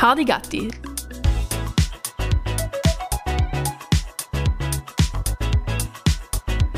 Hardy 0.00 0.24
Gatti. 0.24 0.70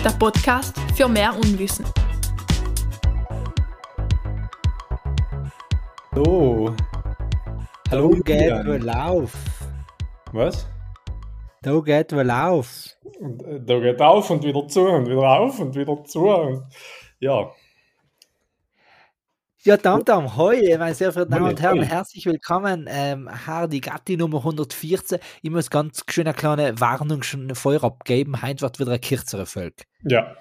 Der 0.03 0.11
Podcast 0.19 0.75
für 0.97 1.07
mehr 1.07 1.37
Unwissen. 1.37 1.85
So. 6.15 6.75
Da 7.85 7.91
Hallo, 7.91 8.09
geht 8.25 8.41
Julian. 8.41 8.67
wohl 8.67 8.89
auf. 8.89 9.35
Was? 10.33 10.67
Da 11.61 11.79
geht 11.81 12.15
wohl 12.15 12.31
auf. 12.31 12.97
Und, 13.21 13.43
äh, 13.43 13.61
da 13.63 13.81
geht 13.81 14.01
auf 14.01 14.31
und 14.31 14.43
wieder 14.45 14.67
zu 14.67 14.87
und 14.89 15.07
wieder 15.07 15.29
auf 15.41 15.61
und 15.61 15.75
wieder 15.75 16.03
zu. 16.05 16.27
Und, 16.27 16.65
ja, 17.19 17.51
Ja, 19.63 19.77
Dam, 19.77 20.37
hoi, 20.37 20.75
meine 20.79 20.95
sehr 20.95 21.13
verehrten 21.13 21.33
Damen 21.33 21.51
und 21.51 21.61
Herren, 21.61 21.83
herzlich 21.83 22.25
willkommen. 22.25 22.87
Ähm, 22.89 23.29
Hardy 23.47 23.81
Gatti 23.81 24.17
Nummer 24.17 24.39
114. 24.39 25.19
Ich 25.43 25.51
muss 25.51 25.69
ganz 25.69 26.03
schön 26.09 26.27
eine 26.27 26.35
kleine 26.35 26.81
Warnung 26.81 27.23
schon 27.23 27.55
vorher 27.55 27.85
abgeben. 27.85 28.41
Heute 28.41 28.63
wird 28.63 28.79
wieder 28.79 28.93
eine 28.93 29.01
kürzere 29.01 29.45
Folge. 29.45 29.85
ja, 30.03 30.35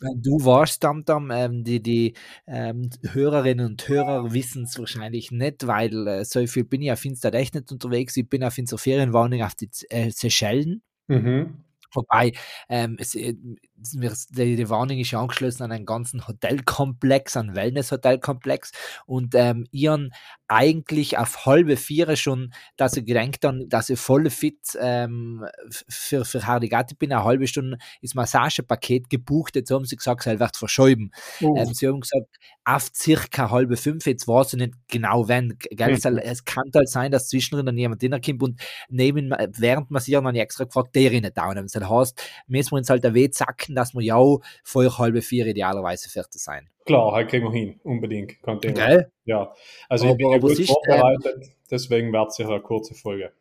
Äh, 0.00 0.06
Du 0.16 0.42
warst 0.46 0.82
Dam, 0.82 1.04
ähm, 1.30 1.62
die, 1.62 1.82
die 1.82 2.14
ähm, 2.46 2.88
Hörerinnen 3.02 3.66
und 3.66 3.86
Hörer 3.86 4.32
wissen 4.32 4.64
es 4.64 4.78
wahrscheinlich 4.78 5.30
nicht, 5.30 5.66
weil 5.66 6.06
äh, 6.06 6.24
so 6.24 6.46
viel 6.46 6.64
bin 6.64 6.80
ich 6.80 6.90
auf 6.90 7.04
Insta 7.04 7.28
echt 7.28 7.54
nicht 7.54 7.70
unterwegs. 7.70 8.16
Ich 8.16 8.28
bin 8.30 8.42
auf 8.44 8.56
unserer 8.56 8.78
Ferienwarnung 8.78 9.42
auf 9.42 9.56
die 9.56 9.68
äh, 9.90 10.10
Seychellen. 10.10 10.82
mhm. 11.08 11.64
Wobei, 11.94 12.32
ähm, 12.68 12.96
es, 13.00 13.14
äh, 13.14 13.34
die, 13.78 14.68
Warnung 14.68 14.98
ist 14.98 15.10
ja 15.10 15.20
angeschlossen 15.20 15.62
an 15.62 15.72
einen 15.72 15.86
ganzen 15.86 16.26
Hotelkomplex, 16.26 17.36
einen 17.36 17.54
Wellness-Hotelkomplex 17.54 18.72
und 19.06 19.34
ähm, 19.34 19.66
ihren 19.70 20.12
eigentlich 20.48 21.18
auf 21.18 21.46
halbe 21.46 21.76
Viere 21.76 22.16
schon, 22.16 22.52
dass 22.76 22.96
ich 22.96 23.04
gedenkt 23.04 23.44
dann, 23.44 23.68
dass 23.68 23.90
ich 23.90 24.00
voll 24.00 24.30
fit 24.30 24.76
ähm, 24.80 25.46
für, 25.70 26.24
für 26.24 26.46
Hardigatti 26.46 26.94
bin. 26.94 27.12
Eine 27.12 27.24
halbe 27.24 27.46
Stunde 27.46 27.78
ist 28.00 28.14
Massagepaket 28.14 29.10
gebucht, 29.10 29.56
jetzt 29.56 29.70
haben 29.70 29.84
sie 29.84 29.96
gesagt, 29.96 30.26
es 30.26 30.40
wird 30.40 30.56
verschoben. 30.56 31.10
Uh, 31.40 31.56
Ähm, 31.56 31.74
sie 31.74 31.86
haben 31.86 32.00
gesagt, 32.00 32.26
auf 32.64 32.88
circa 32.94 33.50
halbe 33.50 33.76
fünf, 33.76 34.06
jetzt 34.06 34.26
weiß 34.26 34.54
ich 34.54 34.58
nicht 34.58 34.74
genau 34.88 35.28
wann. 35.28 35.56
Gell? 35.58 35.92
Es, 35.92 36.04
Mhm. 36.04 36.18
es 36.18 36.44
kann 36.44 36.64
halt 36.74 36.88
sein, 36.88 37.12
dass 37.12 37.28
zwischendrin 37.28 37.66
dann 37.66 37.78
jemand 37.78 38.00
hinkommt 38.00 38.42
und 38.42 38.60
neben, 38.88 39.30
während 39.30 39.90
Massieren 39.90 40.34
ich 40.34 40.40
extra 40.40 40.64
gefragt, 40.64 40.94
der 40.94 41.10
nicht 41.10 41.36
dauern. 41.36 41.66
Das 41.70 41.74
heißt, 41.74 42.22
müssen 42.46 42.72
wir 42.72 42.78
uns 42.78 42.90
halt 42.90 43.04
weh 43.14 43.30
zacken, 43.68 43.74
dass 43.74 43.94
wir 43.94 44.02
ja 44.02 44.16
auch 44.16 44.40
vor 44.64 44.98
halbe 44.98 45.22
vier 45.22 45.46
idealerweise 45.46 46.08
fertig 46.08 46.40
sein. 46.42 46.68
klar, 46.86 47.12
halt 47.12 47.28
kriegen 47.28 47.44
wir 47.44 47.52
hin, 47.52 47.80
unbedingt. 47.84 48.42
Kein 48.42 48.60
Thema. 48.60 48.74
Gell? 48.86 49.12
Ja, 49.24 49.52
also 49.88 50.04
Aber- 50.06 50.12
ich 50.12 50.18
bin 50.18 50.30
ja 50.30 50.38
gut 50.38 50.52
ist, 50.52 50.60
ähm, 50.60 50.66
vorbereitet, 50.66 51.50
deswegen 51.70 52.12
wird 52.12 52.28
es 52.30 52.36
sicher 52.36 52.50
eine 52.50 52.60
kurze 52.60 52.94
Folge. 52.94 53.32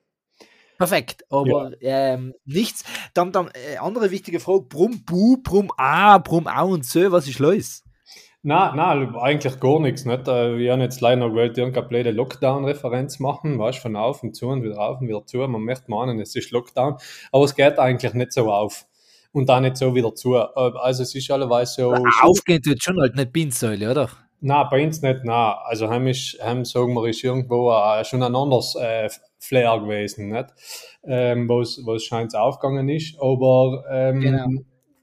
Perfekt, 0.77 1.23
aber 1.29 1.71
ähm, 1.81 2.35
nichts. 2.45 2.83
Dann, 3.15 3.31
dann 3.31 3.47
äh, 3.47 3.77
andere 3.77 4.11
wichtige 4.11 4.39
Frage: 4.39 4.61
Brumm, 4.69 5.03
Bu, 5.05 5.37
Brumm, 5.41 5.71
A, 5.77 6.19
Brumm, 6.19 6.45
Au 6.47 6.67
und 6.67 6.85
so, 6.85 7.11
was 7.11 7.27
ist 7.27 7.39
los? 7.39 7.83
Na, 8.43 8.73
na, 8.75 8.91
eigentlich 9.19 9.59
gar 9.59 9.79
nichts. 9.79 10.05
Nicht? 10.05 10.27
Äh, 10.27 10.57
Wir 10.57 10.73
haben 10.73 10.81
jetzt 10.81 11.01
leider 11.01 11.21
noch 11.21 11.29
gewählt, 11.29 11.57
irgendeine 11.57 11.87
blöde 11.87 12.11
Lockdown-Referenz 12.11 13.17
machen, 13.19 13.57
weißt 13.57 13.79
von 13.79 13.95
auf 13.95 14.21
und 14.21 14.35
zu 14.35 14.47
und 14.49 14.61
wieder 14.61 14.77
auf 14.79 15.01
und 15.01 15.07
wieder 15.07 15.25
zu. 15.25 15.39
Man 15.39 15.63
möchte 15.63 15.89
meinen, 15.89 16.19
es 16.19 16.35
ist 16.35 16.51
Lockdown, 16.51 16.97
aber 17.31 17.43
es 17.45 17.55
geht 17.55 17.79
eigentlich 17.79 18.13
nicht 18.13 18.31
so 18.33 18.51
auf 18.51 18.85
und 19.37 19.47
dann 19.47 19.63
nicht 19.63 19.77
so 19.77 19.93
wieder 19.95 20.13
zu. 20.15 20.35
Äh, 20.35 20.47
Also 20.55 21.03
es 21.03 21.13
ist 21.15 21.29
alleweil 21.31 21.65
so. 21.65 21.93
Aufgehen 22.21 22.61
tut 22.61 22.83
schon 22.83 22.99
halt 22.99 23.15
nicht 23.15 23.31
Binsäule, 23.31 23.91
oder? 23.91 24.09
Na, 24.39 24.63
bei 24.65 24.83
uns 24.85 25.01
nicht, 25.01 25.21
na. 25.23 25.53
Also 25.65 25.89
heim 25.89 26.07
ist, 26.07 26.37
heim 26.43 26.63
sagen 26.65 26.93
wir, 26.93 27.05
ist 27.07 27.23
irgendwo 27.23 27.71
äh, 27.71 28.03
schon 28.05 28.21
ein 28.21 28.35
anderes 28.35 28.75
äh, 28.75 29.09
Flair 29.39 29.79
gewesen, 29.79 30.29
nicht? 30.29 30.47
Ähm, 31.03 31.47
wo 31.49 31.61
es 31.61 31.81
wo 31.85 31.93
es 31.95 32.03
scheint 32.03 32.35
aufgegangen 32.35 32.89
ist, 32.89 33.15
aber 33.19 33.83
ähm, 33.89 34.21
Genau. 34.21 34.47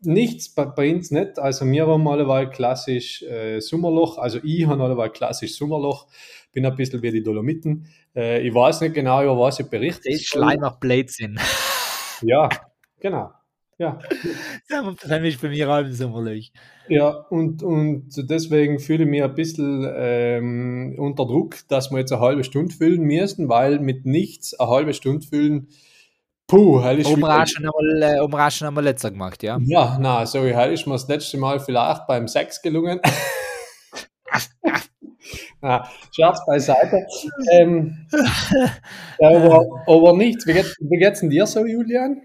nichts 0.02 0.54
bei, 0.54 0.66
bei 0.66 0.94
uns 0.94 1.10
nicht. 1.10 1.38
Also 1.38 1.64
wir 1.66 1.86
haben 1.86 2.06
alleweil 2.06 2.50
klassisch 2.50 3.22
äh, 3.22 3.60
Sommerloch, 3.60 4.18
also 4.18 4.38
ich 4.42 4.66
habe 4.66 4.82
alleweil 4.82 5.10
klassisch 5.10 5.56
Sommerloch, 5.56 6.06
bin 6.52 6.66
ein 6.66 6.76
bisschen 6.76 7.02
wie 7.02 7.10
die 7.10 7.22
Dolomiten. 7.22 7.88
Äh, 8.14 8.46
ich 8.46 8.54
weiß 8.54 8.82
nicht 8.82 8.94
genau, 8.94 9.22
über 9.22 9.38
was 9.38 9.58
ich 9.58 9.68
berichte. 9.68 10.02
Das 10.10 10.20
ist 10.20 10.28
Schleim 10.28 10.62
auf 10.62 10.78
Blödsinn. 10.78 11.38
Ja, 12.22 12.48
genau. 13.00 13.30
Ja, 13.78 13.98
Das 14.68 15.22
ist 15.22 15.40
bei 15.40 15.48
mir 15.48 15.68
auch 15.68 15.84
Sommerlich. 15.90 16.52
Ja, 16.88 17.08
und, 17.30 17.62
und 17.62 18.10
deswegen 18.16 18.78
fühle 18.78 19.04
ich 19.04 19.10
mich 19.10 19.22
ein 19.22 19.34
bisschen 19.34 19.90
ähm, 19.96 20.94
unter 20.98 21.26
Druck, 21.26 21.56
dass 21.68 21.90
wir 21.90 21.98
jetzt 21.98 22.12
eine 22.12 22.20
halbe 22.20 22.44
Stunde 22.44 22.74
füllen 22.74 23.02
müssen, 23.02 23.48
weil 23.48 23.78
mit 23.78 24.04
nichts 24.04 24.54
eine 24.54 24.70
halbe 24.70 24.94
Stunde 24.94 25.26
füllen, 25.26 25.68
puh, 26.46 26.82
heil 26.82 27.00
ist 27.00 27.06
Um 27.06 27.24
rasch 27.24 27.56
einmal, 27.56 28.02
äh, 28.02 28.20
um 28.20 28.34
rasch 28.34 28.62
einmal 28.62 28.84
letzter 28.84 29.10
gemacht, 29.10 29.42
ja. 29.42 29.58
Ja, 29.62 29.98
na, 30.00 30.26
so 30.26 30.40
heil 30.40 30.72
ist 30.72 30.86
mir 30.86 30.94
das 30.94 31.08
letzte 31.08 31.38
Mal 31.38 31.58
vielleicht 31.58 32.06
beim 32.06 32.28
Sex 32.28 32.60
gelungen. 32.60 33.00
na, 35.62 35.88
Scherz 36.14 36.44
beiseite. 36.46 37.06
ähm, 37.52 38.06
aber, 39.20 39.64
aber 39.86 40.16
nichts. 40.16 40.46
Wie, 40.46 40.52
geht, 40.52 40.76
wie 40.80 40.98
geht's 40.98 41.20
denn 41.20 41.30
dir 41.30 41.46
so, 41.46 41.64
Julian? 41.64 42.20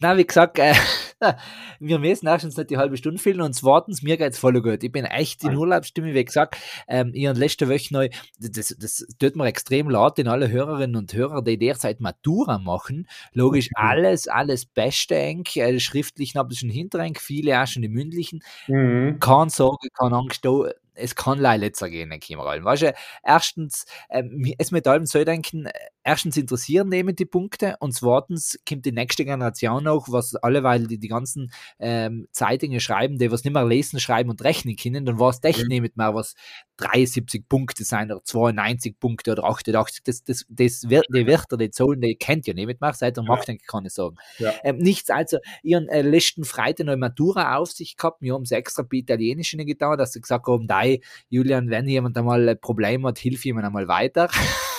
Na, 0.00 0.16
wie 0.16 0.24
gesagt, 0.24 0.60
äh, 0.60 0.74
wir 1.80 1.98
müssen 1.98 2.28
erstens 2.28 2.56
nicht 2.56 2.70
die 2.70 2.76
halbe 2.76 2.96
Stunde 2.96 3.20
füllen 3.20 3.40
und 3.40 3.52
zweitens, 3.54 4.02
mir 4.02 4.16
geht's 4.16 4.38
voll 4.38 4.60
gut. 4.62 4.84
Ich 4.84 4.92
bin 4.92 5.04
echt 5.04 5.42
in 5.42 5.56
Urlaubsstimme, 5.56 6.14
wie 6.14 6.24
gesagt, 6.24 6.56
ähm, 6.86 7.10
ich 7.14 7.26
habe 7.26 7.38
letzte 7.38 7.68
Woche 7.68 7.92
neu, 7.92 8.08
das, 8.38 8.76
das 8.78 9.04
tut 9.18 9.34
mir 9.34 9.46
extrem 9.46 9.90
laut 9.90 10.20
in 10.20 10.28
alle 10.28 10.50
Hörerinnen 10.50 10.94
und 10.94 11.12
Hörer, 11.12 11.42
die 11.42 11.58
derzeit 11.58 11.98
Matura 11.98 12.58
machen. 12.58 13.08
Logisch, 13.32 13.70
alles, 13.74 14.28
alles 14.28 14.66
Beste, 14.66 15.16
eng, 15.16 15.44
äh, 15.56 15.80
schriftlich 15.80 16.36
habe 16.36 16.52
ich 16.52 16.60
schon 16.60 16.70
hinter 16.70 17.00
eng, 17.00 17.16
viele 17.18 17.60
auch 17.60 17.66
schon 17.66 17.82
die 17.82 17.88
mündlichen. 17.88 18.40
Mhm. 18.68 19.18
keine 19.18 19.50
Sorge, 19.50 19.88
keine 19.98 20.14
Angst, 20.14 20.44
da, 20.44 20.70
es 20.98 21.14
kann 21.14 21.38
leider 21.38 21.70
so 21.72 21.86
gehen, 21.86 22.10
Kimmerl. 22.20 22.64
Weißt 22.64 22.82
du, 22.82 22.94
erstens, 23.24 23.86
ähm, 24.10 24.52
es 24.58 24.70
mit 24.70 24.86
allem 24.86 25.06
so 25.06 25.24
denken, 25.24 25.66
äh, 25.66 25.72
erstens 26.08 26.38
interessieren 26.38 26.88
nehmen 26.88 27.14
die 27.14 27.26
Punkte 27.26 27.76
und 27.80 27.92
zweitens 27.92 28.58
kommt 28.66 28.86
die 28.86 28.92
nächste 28.92 29.26
Generation 29.26 29.84
noch, 29.84 30.08
was 30.10 30.34
alleweil 30.36 30.86
die, 30.86 30.98
die 30.98 31.08
ganzen 31.08 31.52
ähm, 31.78 32.28
Zeitungen 32.32 32.80
schreiben, 32.80 33.18
die 33.18 33.30
was 33.30 33.44
nicht 33.44 33.52
mehr 33.52 33.66
lesen, 33.66 34.00
schreiben 34.00 34.30
und 34.30 34.42
rechnen 34.42 34.74
können, 34.74 35.04
dann 35.04 35.18
war 35.18 35.30
es 35.30 35.40
echt 35.42 35.62
Mhm. 35.64 35.68
nicht 35.68 35.96
mehr 35.98 36.14
was 36.14 36.34
73 36.78 37.46
Punkte 37.46 37.84
sein 37.84 38.10
oder 38.10 38.24
92 38.24 38.98
Punkte 38.98 39.32
oder 39.32 39.44
88. 39.44 40.02
Das, 40.04 40.24
das, 40.24 40.46
das 40.48 40.88
wird, 40.88 41.06
die 41.14 41.26
Wörter, 41.26 41.58
die 41.58 41.70
Zahlen, 41.70 42.00
die 42.00 42.16
kennt 42.16 42.48
ihr 42.48 42.54
nicht 42.54 42.80
mehr, 42.80 42.92
seit 42.94 43.16
der 43.18 43.24
Ja. 43.24 43.28
Macht, 43.28 43.50
kann 43.66 43.84
ich 43.84 43.92
sagen. 43.92 44.16
Ja. 44.38 44.54
Ähm, 44.64 44.78
nichts, 44.78 45.10
also, 45.10 45.38
ihren 45.62 45.88
äh, 45.88 46.00
letzten 46.00 46.44
Freitag 46.44 46.86
noch 46.86 46.96
Matura 46.96 47.56
auf 47.56 47.70
sich 47.70 47.96
gehabt. 47.96 48.22
Wir 48.22 48.32
haben 48.32 48.44
es 48.44 48.50
extra 48.50 48.82
bei 48.82 48.96
Italienischen 48.98 49.64
getan, 49.66 49.98
dass 49.98 50.12
sie 50.12 50.20
gesagt 50.22 50.46
haben, 50.46 50.66
dei, 50.66 51.00
Julian, 51.28 51.68
wenn 51.68 51.86
jemand 51.86 52.16
einmal 52.16 52.48
ein 52.48 52.58
Problem 52.60 53.04
hat, 53.06 53.18
hilf 53.18 53.44
jemand 53.44 53.66
einmal 53.66 53.88
weiter. 53.88 54.30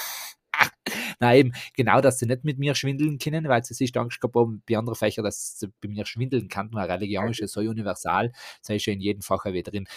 Nein, 1.21 1.37
eben, 1.37 1.53
genau, 1.75 2.01
dass 2.01 2.19
sie 2.19 2.25
nicht 2.25 2.43
mit 2.45 2.59
mir 2.59 2.75
schwindeln 2.75 3.17
können, 3.19 3.47
weil 3.49 3.63
sie 3.63 3.73
sich 3.73 3.95
Angst 3.97 4.21
gehabt 4.21 4.35
haben, 4.35 4.63
bei 4.67 4.77
anderen 4.77 4.95
Fächern, 4.95 5.25
dass 5.25 5.59
sie 5.59 5.67
bei 5.81 5.89
mir 5.89 6.05
schwindeln 6.05 6.47
kann, 6.47 6.69
weil 6.73 6.89
Religion 6.89 7.29
ist 7.29 7.39
ja 7.39 7.47
so 7.47 7.59
universal, 7.61 8.31
sei 8.61 8.77
ist 8.77 8.85
ja 8.85 8.93
in 8.93 9.01
jedem 9.01 9.21
Fach 9.21 9.45
wieder 9.45 9.71
drin. 9.71 9.87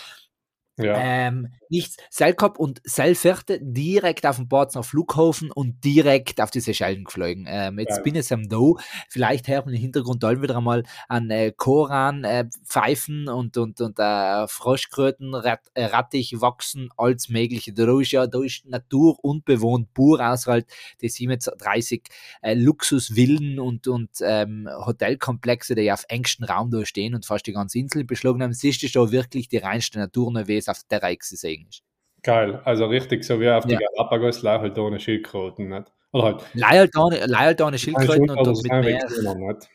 Ja. 0.79 0.97
Ähm, 0.97 1.49
nichts. 1.69 1.97
Gehabt 2.17 2.59
und 2.59 2.81
Seil 2.85 3.15
vierte 3.15 3.59
direkt 3.61 4.25
auf 4.27 4.37
dem 4.37 4.49
Borzener 4.49 4.83
Flughafen 4.83 5.51
und 5.51 5.85
direkt 5.85 6.41
auf 6.41 6.51
die 6.51 6.61
Seychellen 6.61 7.05
geflogen. 7.05 7.47
Ähm, 7.47 7.79
jetzt 7.79 7.97
Geil. 7.97 8.03
bin 8.05 8.15
ich 8.15 8.33
am 8.33 8.49
Do. 8.49 8.79
Vielleicht 9.09 9.49
hört 9.49 9.67
man 9.67 9.75
im 9.75 9.81
Hintergrund 9.81 10.23
dann 10.23 10.41
wieder 10.41 10.57
einmal 10.57 10.85
an 11.09 11.31
äh, 11.31 11.53
Koran 11.55 12.25
äh, 12.25 12.47
pfeifen 12.65 13.29
und, 13.29 13.57
und, 13.59 13.81
und 13.81 13.99
äh, 13.99 14.47
Froschkröten, 14.49 15.35
Rat, 15.35 15.61
äh, 15.75 15.85
Rattich 15.85 16.41
wachsen, 16.41 16.89
alles 16.97 17.29
Mögliche. 17.29 17.73
Da 17.73 18.01
ist 18.01 18.13
ja, 18.13 18.27
da 18.27 18.43
ist 18.43 18.65
Natur 18.65 19.23
unbewohnt, 19.23 19.93
pur 19.93 20.21
außerhalb 20.21 20.67
die 21.03 21.09
37 21.09 22.03
äh, 22.41 22.55
Luxusvillen 22.55 23.59
und, 23.59 23.89
und 23.89 24.11
ähm, 24.23 24.69
Hotelkomplexe, 24.87 25.75
die 25.75 25.93
auf 25.93 26.05
engstem 26.09 26.47
Raum 26.47 26.71
da 26.71 26.85
stehen 26.87 27.15
und 27.15 27.27
fast 27.27 27.47
die 27.47 27.53
ganze 27.53 27.79
Insel 27.79 28.05
beschlagen 28.05 28.43
haben. 28.43 28.55
Siehst 28.55 28.83
du 28.83 28.89
schon 28.89 29.13
wirklich 29.13 29.49
die 29.49 29.59
reinste 29.59 29.99
Natur, 29.99 30.33
wie 30.47 30.62
es 30.63 30.69
auf 30.69 30.83
der 30.91 31.03
Reich 31.03 31.21
zu 31.21 31.37
sehen 31.37 31.67
ist. 31.69 31.83
Geil, 32.23 32.61
also 32.65 32.87
richtig 32.87 33.25
so 33.25 33.41
wie 33.41 33.51
auf 33.51 33.67
die 33.67 33.73
Ja. 33.73 33.81
Galapagos 33.97 34.43
lau 34.43 34.61
halt 34.61 34.79
ohne 34.79 35.01
Schildkröten, 35.01 35.69
nicht? 35.69 35.93
Oder 36.13 36.39
halt 36.55 37.61
da 37.61 37.67
eine 37.67 37.79
Schildkröten 37.79 38.31
und 38.31 38.47
dort 38.47 38.63
mit 38.63 38.73
mehr. 38.73 39.05
nicht? 39.35 39.69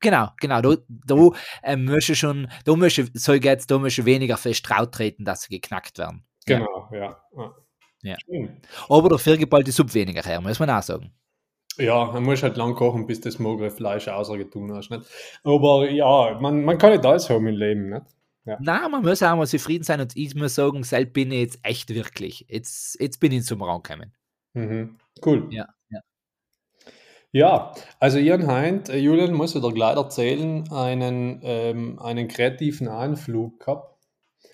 Genau, 0.00 0.28
genau. 0.40 0.60
Da, 0.60 0.76
da 0.88 1.30
äh, 1.62 1.76
musst 1.76 2.08
du 2.08 2.14
schon, 2.14 2.48
da 2.64 2.76
musst 2.76 2.98
du, 2.98 3.04
so 3.14 3.38
geht's, 3.38 3.66
da 3.66 3.78
musst 3.78 3.98
du 3.98 4.04
weniger 4.04 4.36
fest 4.36 4.68
drauf 4.68 4.90
treten, 4.90 5.24
dass 5.24 5.42
sie 5.42 5.54
geknackt 5.54 5.98
werden. 5.98 6.24
Genau, 6.46 6.88
ja. 6.92 7.20
ja. 7.36 7.54
Ja. 8.02 8.16
Aber 8.88 9.08
dafür 9.08 9.36
geballt 9.36 9.66
die 9.66 9.72
Sub 9.72 9.92
weniger 9.92 10.22
her, 10.22 10.40
muss 10.40 10.60
man 10.60 10.70
auch 10.70 10.82
sagen. 10.82 11.12
Ja, 11.78 12.06
man 12.06 12.22
muss 12.24 12.42
halt 12.42 12.56
lang 12.56 12.74
kochen, 12.74 13.06
bis 13.06 13.20
das 13.20 13.38
magere 13.38 13.70
Fleisch 13.70 14.08
ausgetun 14.08 14.72
hast. 14.72 14.90
Nicht? 14.90 15.04
Aber 15.44 15.88
ja, 15.90 16.38
man, 16.40 16.64
man 16.64 16.78
kann 16.78 16.92
nicht 16.92 17.04
alles 17.06 17.28
haben 17.30 17.46
im 17.46 17.56
Leben. 17.56 17.90
Nicht? 17.90 18.06
Nein, 18.60 18.90
man 18.90 19.02
muss 19.02 19.22
auch 19.22 19.36
mal 19.36 19.46
zufrieden 19.46 19.84
sein 19.84 20.00
und 20.00 20.16
ich 20.16 20.34
muss 20.34 20.54
sagen, 20.54 20.82
selbst 20.82 21.12
bin 21.12 21.30
ich 21.30 21.40
jetzt 21.40 21.58
echt 21.62 21.94
wirklich. 21.94 22.46
Jetzt, 22.48 23.00
jetzt 23.00 23.20
bin 23.20 23.32
ich 23.32 23.44
zum 23.44 23.62
Raum 23.62 23.82
gekommen. 23.82 24.12
Mhm. 24.54 24.96
Cool. 25.24 25.46
Ja, 25.50 25.66
ja. 25.90 26.00
Ja, 27.30 27.74
also 28.00 28.18
Ian 28.18 28.46
Heint, 28.46 28.88
äh, 28.88 28.96
Julian, 28.96 29.34
muss 29.34 29.54
ich 29.54 29.60
dir 29.60 29.72
gleich 29.72 29.96
erzählen, 29.96 30.70
einen, 30.72 31.40
ähm, 31.42 31.98
einen 31.98 32.26
kreativen 32.26 32.88
Anflug 32.88 33.60
gehabt. 33.60 33.98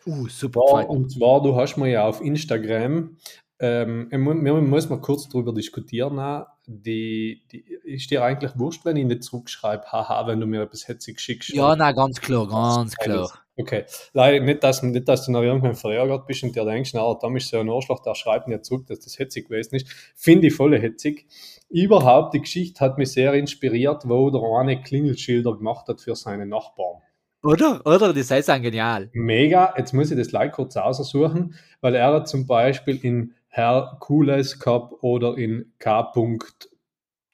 Uh, 0.06 0.28
super. 0.28 0.60
War, 0.60 0.90
und 0.90 1.12
zwar, 1.12 1.40
du 1.42 1.54
hast 1.54 1.76
mir 1.76 1.88
ja 1.88 2.04
auf 2.06 2.20
Instagram, 2.20 3.16
ähm, 3.60 4.08
wir 4.10 4.18
müssen 4.18 4.90
mal 4.90 5.00
kurz 5.00 5.28
darüber 5.28 5.52
diskutieren, 5.52 6.18
auch. 6.18 6.46
die, 6.66 7.44
die, 7.52 7.64
ist 7.84 8.10
dir 8.10 8.24
eigentlich 8.24 8.58
wurscht, 8.58 8.84
wenn 8.84 8.96
ich 8.96 9.06
nicht 9.06 9.22
zurückschreibe, 9.22 9.84
haha, 9.92 10.26
wenn 10.26 10.40
du 10.40 10.46
mir 10.46 10.62
etwas 10.62 10.88
hetzig 10.88 11.20
schickst? 11.20 11.50
Ja, 11.50 11.76
nein, 11.76 11.94
ganz 11.94 12.20
klar, 12.20 12.48
ganz 12.48 12.96
klar. 12.96 13.30
Okay, 13.56 13.84
Leider 14.12 14.44
nicht, 14.44 14.64
dass, 14.64 14.82
nicht, 14.82 15.08
dass 15.08 15.26
du 15.26 15.32
noch 15.32 15.42
irgendwann 15.42 15.76
verärgert 15.76 16.26
bist 16.26 16.42
und 16.42 16.56
dir 16.56 16.64
denkst, 16.64 16.90
na, 16.92 17.14
da 17.14 17.34
ist 17.36 17.48
so 17.48 17.58
ein 17.58 17.70
Arschloch, 17.70 18.00
der 18.00 18.16
schreibt 18.16 18.48
mir 18.48 18.62
zurück, 18.62 18.86
dass 18.88 19.00
das 19.00 19.18
hetzig 19.18 19.48
gewesen 19.48 19.76
ist. 19.76 19.86
Finde 20.16 20.48
ich 20.48 20.54
voll 20.54 20.76
hetzig. 20.76 21.26
Überhaupt, 21.70 22.34
die 22.34 22.40
Geschichte 22.40 22.80
hat 22.80 22.98
mich 22.98 23.12
sehr 23.12 23.32
inspiriert, 23.34 24.08
wo 24.08 24.30
der 24.30 24.42
eine 24.42 24.82
Klingelschilder 24.82 25.56
gemacht 25.56 25.86
hat 25.86 26.00
für 26.00 26.16
seine 26.16 26.46
Nachbarn. 26.46 27.00
Oder? 27.44 27.82
Oder? 27.84 28.12
Das 28.12 28.30
heißt 28.30 28.48
dann 28.48 28.62
genial. 28.62 29.10
Mega, 29.12 29.74
jetzt 29.76 29.92
muss 29.92 30.10
ich 30.10 30.16
das 30.16 30.28
gleich 30.28 30.50
kurz 30.50 30.76
aussuchen, 30.76 31.54
weil 31.80 31.94
er 31.94 32.24
zum 32.24 32.46
Beispiel 32.46 32.96
in 33.04 33.34
Herkules 33.48 34.58
gehabt 34.58 34.94
oder 35.02 35.36
in 35.36 35.72
K. 35.78 36.10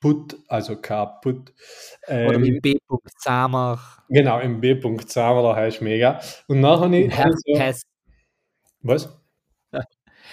Put, 0.00 0.36
also 0.48 0.76
K. 0.76 1.04
Put. 1.22 1.52
Oder 2.06 2.34
Ähm, 2.34 2.44
im 2.44 2.60
B. 2.60 2.78
Sammer, 3.18 3.78
genau, 4.08 4.40
im 4.40 4.60
B. 4.60 4.80
Sammer, 5.06 5.42
da 5.42 5.56
heißt 5.56 5.82
mega. 5.82 6.20
Und 6.48 6.60
nachher 6.60 6.84
habe 6.84 6.96
in 6.96 7.10
ich, 7.10 7.18
habe 7.18 7.30
ich 7.30 7.36
so, 7.46 7.58
Herpes, 7.58 7.82
was? 8.80 9.20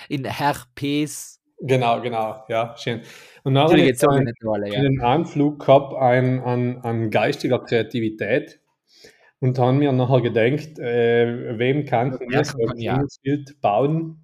in 0.10 0.26
Herpes. 0.26 1.40
Genau, 1.60 2.02
genau, 2.02 2.44
ja, 2.48 2.76
schön. 2.78 3.02
Und 3.44 3.54
nachher 3.54 3.72
habe 3.72 3.82
ich 3.82 4.02
nicht 4.26 4.46
alle, 4.48 4.70
ja. 4.72 4.80
einen 4.80 5.02
Anflug 5.02 5.60
gehabt 5.60 5.94
an, 5.96 6.40
an, 6.40 6.78
an 6.82 7.10
geistiger 7.10 7.60
Kreativität 7.60 8.60
und 9.40 9.60
haben 9.60 9.80
mir 9.80 9.92
nachher 9.92 10.22
gedacht, 10.22 10.80
äh, 10.80 11.58
wem 11.58 11.86
kann 11.86 12.18
Ja, 12.30 12.40
das 12.40 12.56
ja. 12.78 13.04
Bild 13.22 13.60
bauen? 13.62 14.24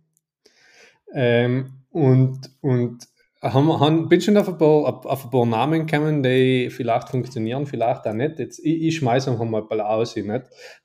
Ähm, 1.14 1.84
und 1.92 2.50
und 2.62 3.08
haben, 3.44 3.80
haben, 3.80 4.10
bin 4.10 4.22
schon 4.22 4.38
auf 4.38 4.48
ein, 4.48 4.58
paar, 4.58 5.06
auf, 5.06 5.26
ein 5.26 5.30
paar 5.30 5.46
Namen 5.46 5.86
gekommen, 5.86 6.24
die 6.24 6.70
vielleicht 6.70 7.10
funktionieren, 7.10 7.66
vielleicht 7.66 8.08
auch 8.08 8.14
nicht. 8.14 8.40
Jetzt, 8.40 8.60
ich, 8.60 8.84
ich 8.84 8.98
schmeiße 8.98 9.30
einfach 9.32 9.46
mal 9.46 9.62
ein 9.62 9.68
paar 9.68 9.90
aus. 9.90 10.16
Nicht? 10.16 10.28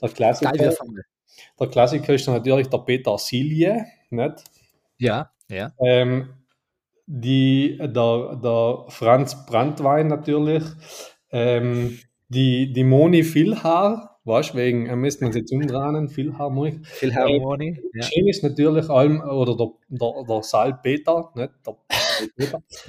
Der, 0.02 0.08
Klassiker, 0.08 0.74
der 1.60 1.68
Klassiker 1.68 2.14
ist 2.14 2.26
natürlich 2.26 2.68
der 2.68 2.78
Peter 2.78 3.16
Silje. 3.16 3.84
Nicht? 4.10 4.44
Ja, 4.98 5.30
ja. 5.48 5.72
Ähm, 5.80 6.30
die, 7.06 7.78
der, 7.78 8.40
der 8.42 8.84
Franz 8.88 9.46
Brandwein 9.46 10.08
natürlich, 10.08 10.64
ähm, 11.30 11.98
die, 12.28 12.72
die 12.72 12.84
Moni 12.84 13.22
Filhaar, 13.22 14.20
weißt 14.24 14.52
du, 14.52 14.58
wegen, 14.58 14.86
äh, 14.86 14.96
müsste 14.96 15.24
man 15.24 15.32
jetzt 15.32 15.52
umdrehen, 15.52 16.08
Filhaar, 16.08 16.50
Moni. 16.50 16.80
Philharmonie. 16.82 17.80
Ja. 17.94 18.02
Schön 18.02 18.28
ist 18.28 18.42
natürlich 18.42 18.90
allem, 18.90 19.20
oder 19.20 19.56
der, 19.56 19.68
der, 19.88 20.24
der 20.28 20.42
Salpeter, 20.42 21.30
nicht 21.34 21.52
der. 21.66 21.76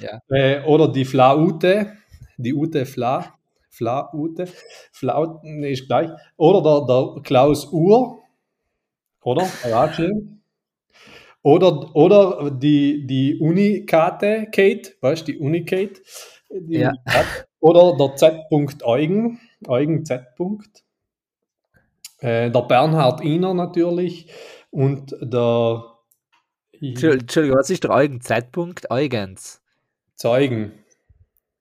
Ja. 0.00 0.20
äh, 0.30 0.62
oder 0.64 0.88
die 0.88 1.04
Flaute, 1.04 1.92
die 2.36 2.54
Ute 2.54 2.86
Fla, 2.86 3.34
Flaute, 3.70 4.46
Flauten 4.92 5.62
ist 5.64 5.86
gleich, 5.86 6.10
oder 6.36 6.62
der, 6.62 6.86
der 7.14 7.22
Klaus 7.22 7.66
Uhr, 7.72 8.18
oder? 9.22 9.46
Oder, 11.42 11.94
oder 11.96 12.50
die, 12.50 13.06
die 13.06 13.38
Unikate, 13.38 14.48
Kate, 14.52 14.92
weißt 15.00 15.26
du, 15.26 15.32
die 15.32 15.38
Unikate. 15.38 16.00
Die 16.50 16.78
Ja. 16.80 16.90
Unikate. 16.90 17.46
Oder 17.60 17.96
der 17.96 18.16
Z. 18.16 18.34
Eugen, 18.84 19.40
Eugen 19.66 20.04
Z. 20.04 20.26
Äh, 22.18 22.50
der 22.50 22.62
Bernhard 22.62 23.22
Iner 23.24 23.54
natürlich 23.54 24.26
und 24.70 25.16
der 25.22 25.84
Entschuldigung, 26.80 27.20
Entschuldigung, 27.20 27.58
was 27.58 27.70
ist 27.70 27.84
der 27.84 27.90
Eugen? 27.90 28.20
Zeitpunkt? 28.20 28.90
Eugens. 28.90 29.60
Zeugen. 30.16 30.72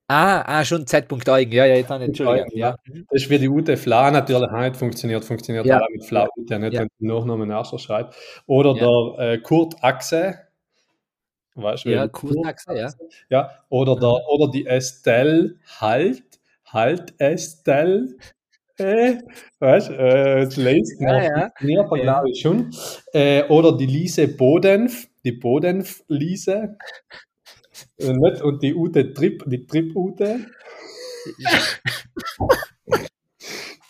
Ah, 0.07 0.41
ah, 0.41 0.65
schon 0.65 0.87
Zeitpunkt 0.87 1.29
Eugen. 1.29 1.51
Ja, 1.51 1.65
ja, 1.65 1.75
jetzt 1.75 1.89
habe 1.89 2.03
ich 2.03 2.07
Entschuldigung. 2.09 2.49
Ja. 2.53 2.75
Das 3.11 3.23
ist 3.23 3.29
wie 3.29 3.37
die 3.37 3.49
Ute 3.49 3.77
Fla 3.77 4.09
natürlich 4.09 4.41
auch 4.43 4.59
nicht 4.59 4.75
funktioniert, 4.77 5.23
funktioniert 5.23 5.65
Ja. 5.67 5.79
auch 5.81 5.89
mit 5.91 6.03
Fla 6.03 6.27
Ute, 6.35 6.57
nicht 6.57 6.73
Ja. 6.73 6.81
wenn 6.81 6.87
du 6.99 7.05
Nachnamen 7.05 7.51
erst 7.51 7.79
schreibst. 7.79 8.17
Oder 8.47 8.75
Ja. 8.75 8.87
der 9.17 9.33
äh, 9.33 9.37
Kurt 9.39 9.75
Achse. 9.83 10.39
Weißt 11.55 11.85
du, 11.85 11.89
Ja, 11.89 12.01
wer 12.01 12.09
Kurtaxe, 12.09 12.75
ja. 12.75 12.89
Ja, 13.29 13.51
oder, 13.69 13.95
der, 13.97 14.09
oder 14.29 14.49
die 14.51 14.65
Estelle 14.65 15.55
Halt, 15.79 16.23
Halt 16.65 17.13
Estelle. 17.19 18.15
Äh, 18.77 19.17
weißt 19.59 19.89
du, 19.89 19.93
äh, 19.93 20.45
das 20.45 20.55
lest 20.55 21.01
Ja, 21.01 21.21
ja. 21.21 21.51
Aber, 21.83 21.97
Ja. 21.97 22.03
glaube 22.03 22.29
ich, 22.29 22.39
schon. 22.39 22.71
Äh, 23.13 23.43
oder 23.49 23.75
die 23.75 23.85
Lise 23.87 24.27
Bodenf, 24.29 25.08
die 25.23 25.31
Bodenf-Lise. 25.33 26.77
Äh, 27.97 28.13
nicht? 28.13 28.41
Und 28.41 28.63
die 28.63 28.73
Ute 28.75 29.13
Trip, 29.13 29.43
die 29.47 29.65
Trip-Ute. 29.65 30.45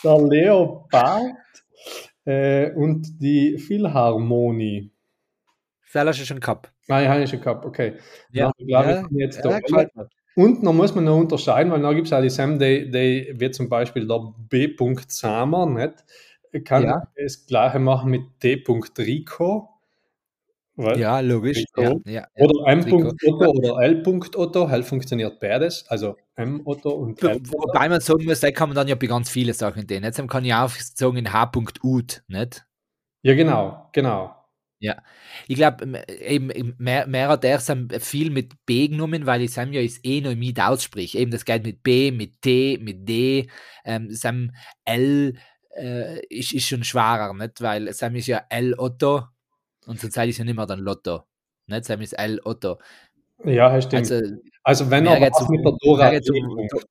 Der 0.04 0.18
Leopard 0.18 1.36
äh, 2.26 2.72
und 2.72 3.22
die 3.22 3.58
Philharmonie. 3.58 4.92
Schon 6.26 6.40
gehabt. 6.40 6.72
Ah, 6.88 7.02
ja, 7.02 7.10
habe 7.10 7.24
ich 7.24 7.30
schon 7.30 7.42
gehabt, 7.42 7.66
okay. 7.66 7.94
Ja, 8.32 8.52
ich 8.58 8.68
ja, 8.68 9.06
ich 9.10 9.32
ja. 9.32 10.08
Und 10.36 10.64
noch 10.64 10.74
muss 10.74 10.94
man 10.96 11.04
noch 11.04 11.18
unterscheiden, 11.18 11.72
weil 11.72 11.82
da 11.82 11.92
gibt 11.94 12.08
es 12.08 12.14
auch 12.14 12.22
die 12.22 12.30
Sam, 12.30 12.60
die, 12.60 12.90
die 12.90 13.34
wie 13.36 13.52
zum 13.52 13.68
Beispiel 13.68 14.08
der 14.08 14.34
B. 14.50 14.76
Samer, 15.08 15.66
nicht? 15.66 16.06
Kann 16.66 16.84
Ja. 16.84 17.08
das 17.16 17.46
gleiche 17.46 17.80
machen 17.80 18.12
mit 18.12 18.40
T. 18.40 18.64
Rico. 19.00 19.70
Weißt? 20.82 20.98
Ja, 21.00 21.20
logisch. 21.20 21.64
Ja, 21.76 21.90
Rico. 21.90 22.02
ja, 22.06 22.12
ja. 22.14 22.28
Oder 22.36 22.72
M. 22.72 22.80
Rico. 22.82 23.14
Otto 23.28 23.52
oder 23.52 23.82
L. 23.84 24.04
Otto, 24.36 24.70
halt 24.70 24.86
funktioniert 24.86 25.40
beides, 25.40 25.86
also 25.90 26.16
M. 26.36 26.62
Otto 26.64 26.92
und 26.92 27.22
L. 27.22 27.42
Wo- 27.44 27.64
Wobei 27.64 27.90
man 27.90 28.00
sagen 28.00 28.24
muss, 28.24 28.40
da 28.40 28.50
kann 28.52 28.70
man 28.70 28.76
dann 28.78 28.88
ja 28.88 28.96
bei 28.96 29.08
ganz 29.08 29.30
viele 29.30 29.54
Sachen 29.54 29.86
den. 29.86 30.04
Jetzt 30.04 30.26
kann 30.30 30.46
ich 30.46 30.54
auch 30.54 30.72
sagen 30.72 31.18
in 31.18 31.34
H. 31.34 31.52
Ut, 31.84 32.24
nicht? 32.28 32.66
Ja, 33.24 33.36
genau, 33.36 33.90
genau. 33.92 34.36
Ich 35.48 35.56
glaube, 35.56 36.04
eben 36.22 36.76
mehr, 36.78 37.06
mehr 37.08 37.28
hat 37.28 37.44
er 37.44 37.60
sam 37.60 37.90
viel 38.00 38.30
mit 38.30 38.54
B 38.66 38.88
genommen, 38.88 39.26
weil 39.26 39.42
ich 39.42 39.52
Sam 39.52 39.74
ja 39.74 39.82
ist 39.82 40.06
eh 40.06 40.22
noch 40.22 40.36
mit 40.36 40.60
aussprich. 40.62 41.18
Eben 41.18 41.32
das 41.32 41.44
geht 41.44 41.66
mit 41.66 41.84
B, 41.84 42.12
mit 42.12 42.42
T, 42.42 42.78
mit 42.82 43.08
D. 43.08 43.50
Ähm, 43.84 44.10
Sam 44.12 44.52
L 44.86 45.36
äh, 45.76 46.26
ist, 46.28 46.54
ist 46.54 46.68
schon 46.68 46.86
schwerer, 46.86 47.34
nicht? 47.34 47.60
Weil 47.62 47.92
Sam 47.94 48.16
ist 48.16 48.28
ja 48.28 48.42
L 48.50 48.74
Otto 48.78 49.24
und 49.90 50.00
zur 50.00 50.10
Zeit 50.10 50.30
ist 50.30 50.38
ja 50.38 50.46
nicht 50.46 50.56
mehr 50.56 50.66
dann 50.66 50.80
Lotto. 50.80 51.24
Nicht? 51.68 51.86
Sam 51.86 52.02
ist 52.02 52.14
L 52.14 52.40
Otto. 52.46 52.78
Ja, 53.44 53.74
das 53.74 53.86
stimmt. 53.86 54.12
Also, 54.12 54.36
Also 54.64 54.90
wenn 54.92 55.06
er 55.06 55.20
was 55.22 55.48
mit 55.50 55.64
der 55.66 55.74
Dora 55.82 56.12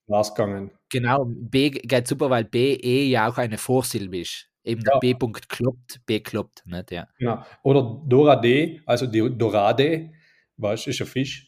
war's 0.07 0.35
gegangen. 0.35 0.71
genau, 0.91 1.25
B 1.27 1.71
geht 1.71 2.09
super, 2.09 2.31
weil 2.31 2.45
B, 2.45 2.75
E 2.75 3.07
ja 3.09 3.29
auch 3.29 3.39
eine 3.39 3.59
Vorsilbe 3.59 4.19
ist. 4.21 4.47
Eben 4.65 4.83
der 4.83 4.95
Ja. 4.95 4.99
B-Punkt 4.99 5.49
kloppt, 5.49 6.01
B 6.07 6.21
kloppt, 6.21 6.65
nicht? 6.67 6.91
Ja. 6.91 7.07
Genau. 7.19 7.43
Oder 7.63 8.03
Dora 8.07 8.37
D, 8.37 8.81
also 8.87 9.07
die 9.07 9.37
Dorade, 9.37 10.11
weißt 10.57 10.87
du, 10.87 10.91
ist 10.91 11.01
ein 11.01 11.07
Fisch. 11.07 11.47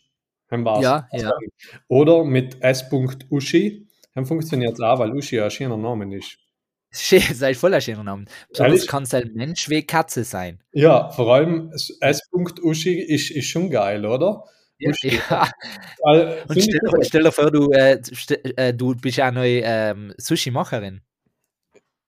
Ja, 0.52 1.09
ja. 1.12 1.30
Oder 1.88 2.25
mit 2.25 2.61
S. 2.62 2.85
Uschi, 3.30 3.87
dann 4.14 4.26
funktioniert 4.26 4.73
es 4.75 4.80
auch, 4.80 4.99
weil 4.99 5.12
Uschi 5.12 5.37
ja 5.37 5.45
ein 5.45 5.50
schöner 5.50 5.76
Name 5.76 6.16
ist. 6.16 6.38
Schön, 6.92 7.23
das 7.28 7.40
ist 7.42 7.61
voll 7.61 7.73
ein 7.73 7.80
schöner 7.80 8.02
Name. 8.02 8.25
Besonders 8.49 8.87
kann 8.87 9.04
es 9.04 9.14
ein 9.14 9.30
Mensch 9.35 9.68
wie 9.68 9.87
Katze 9.87 10.25
sein. 10.25 10.61
Ja, 10.73 11.11
vor 11.11 11.32
allem 11.35 11.70
S. 11.73 12.28
Uschi 12.32 12.99
ist, 12.99 13.30
ist 13.30 13.47
schon 13.47 13.70
geil, 13.70 14.04
oder? 14.04 14.44
Ja. 14.78 15.49
Weil, 16.02 16.42
Und 16.49 16.62
stell, 16.62 16.80
stell 17.02 17.23
dir 17.23 17.32
vor, 17.32 17.50
du, 17.50 17.70
äh, 17.70 18.00
äh, 18.56 18.73
du 18.75 18.94
bist 18.94 19.18
ja 19.18 19.30
neue 19.30 19.61
ähm, 19.62 20.14
Sushi-Macherin. 20.16 21.02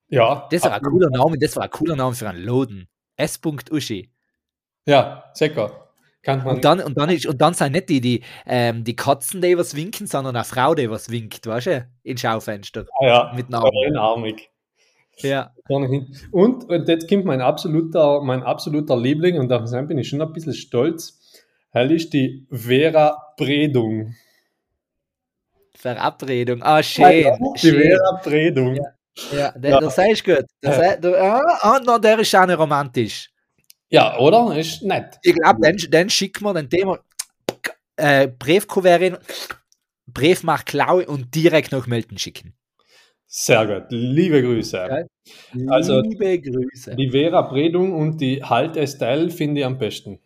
ja, 0.09 0.49
Das 0.51 0.63
war 0.63 0.75
ein 0.75 0.83
cooler 0.83 1.11
Name, 1.11 1.39
das 1.39 1.55
war 1.57 1.65
ein 1.65 1.71
cooler 1.71 1.97
Name 1.97 2.15
für 2.15 2.29
einen 2.29 2.43
Loden. 2.43 2.89
S. 3.17 3.39
Uschi. 3.71 4.11
Ja, 4.87 5.31
sicher. 5.35 5.91
Kann 6.23 6.43
man. 6.45 6.57
Und 6.57 6.65
dann, 6.65 6.81
und 6.81 6.97
dann 6.97 7.11
ist, 7.11 7.27
und 7.27 7.41
dann 7.41 7.53
sind 7.53 7.73
nicht 7.73 7.89
die, 7.89 8.01
die, 8.01 8.23
ähm, 8.47 8.85
die 8.85 8.97
Katzen, 8.97 9.43
die 9.43 9.59
was 9.59 9.75
winken, 9.75 10.07
sondern 10.07 10.37
eine 10.37 10.45
Frau, 10.45 10.75
die 10.75 10.89
was 10.89 11.11
winkt, 11.11 11.47
weißt 11.47 11.67
du? 11.67 11.89
In 12.05 12.17
Schaufenster. 12.17 12.87
ah, 13.01 13.07
ja, 13.07 13.33
mit 13.35 13.51
Namen. 13.51 13.71
Einarmig. 13.87 14.52
Ja. 15.19 15.53
Vorne 15.67 15.89
hin. 15.89 16.17
Und, 16.31 16.65
und 16.69 16.89
jetzt 16.89 17.09
kommt 17.09 17.25
mein 17.25 17.41
absoluter, 17.41 18.23
mein 18.23 18.43
absoluter 18.43 18.99
Liebling, 18.99 19.39
und 19.39 19.53
auf 19.53 19.61
den 19.61 19.67
bin 19.89 19.99
ich 19.99 20.09
schon 20.09 20.23
ein 20.23 20.33
bisschen 20.33 20.55
stolz. 20.55 21.21
Hell 21.71 21.91
ist 21.93 22.13
die 22.13 22.47
Vera 22.51 23.17
Bredung. 23.37 24.15
Verabredung. 25.75 26.63
Ah, 26.63 26.83
schön. 26.83 27.25
Die 27.55 27.59
schön. 27.59 27.81
Vera 27.81 28.21
Bredung. 28.23 28.79
Ja, 29.33 29.53
der, 29.53 29.71
Ja. 29.73 29.81
das 29.81 29.97
du 29.99 30.25
gut. 30.25 30.45
Das, 30.61 30.77
ja. 30.77 30.97
du, 30.97 31.15
ah, 31.21 31.59
ah, 31.61 31.81
no, 31.85 31.99
der 31.99 32.19
ist 32.21 32.35
auch 32.35 32.47
nicht 32.47 32.59
romantisch. 32.59 33.31
Ja, 33.91 34.17
oder? 34.19 34.57
Ist 34.57 34.83
nett. 34.83 35.19
Ich 35.23 35.35
glaube, 35.35 35.61
den, 35.61 35.77
den 35.91 36.09
schicken 36.11 36.45
wir, 36.45 36.55
den 36.55 36.71
Thema. 36.71 36.99
äh, 37.97 38.29
Briefkuvert, 38.29 39.21
Briefmark 40.07 40.67
klauen 40.67 41.05
und 41.07 41.35
direkt 41.35 41.73
nach 41.73 41.87
Melden 41.87 42.19
schicken. 42.19 42.55
Sehr 43.35 43.67
gut. 43.67 43.87
Liebe 43.89 44.43
Grüße. 44.43 44.77
Ja. 44.77 45.73
Also, 45.73 46.03
Liebe 46.03 46.39
Grüße. 46.39 46.95
Die 46.97 47.13
Vera 47.13 47.41
Bredung 47.41 47.95
und 47.95 48.21
die 48.21 48.43
Halt 48.43 48.77
Estelle 48.77 49.31
finde 49.31 49.61
ich 49.61 49.67
am 49.67 49.79
besten. 49.79 50.19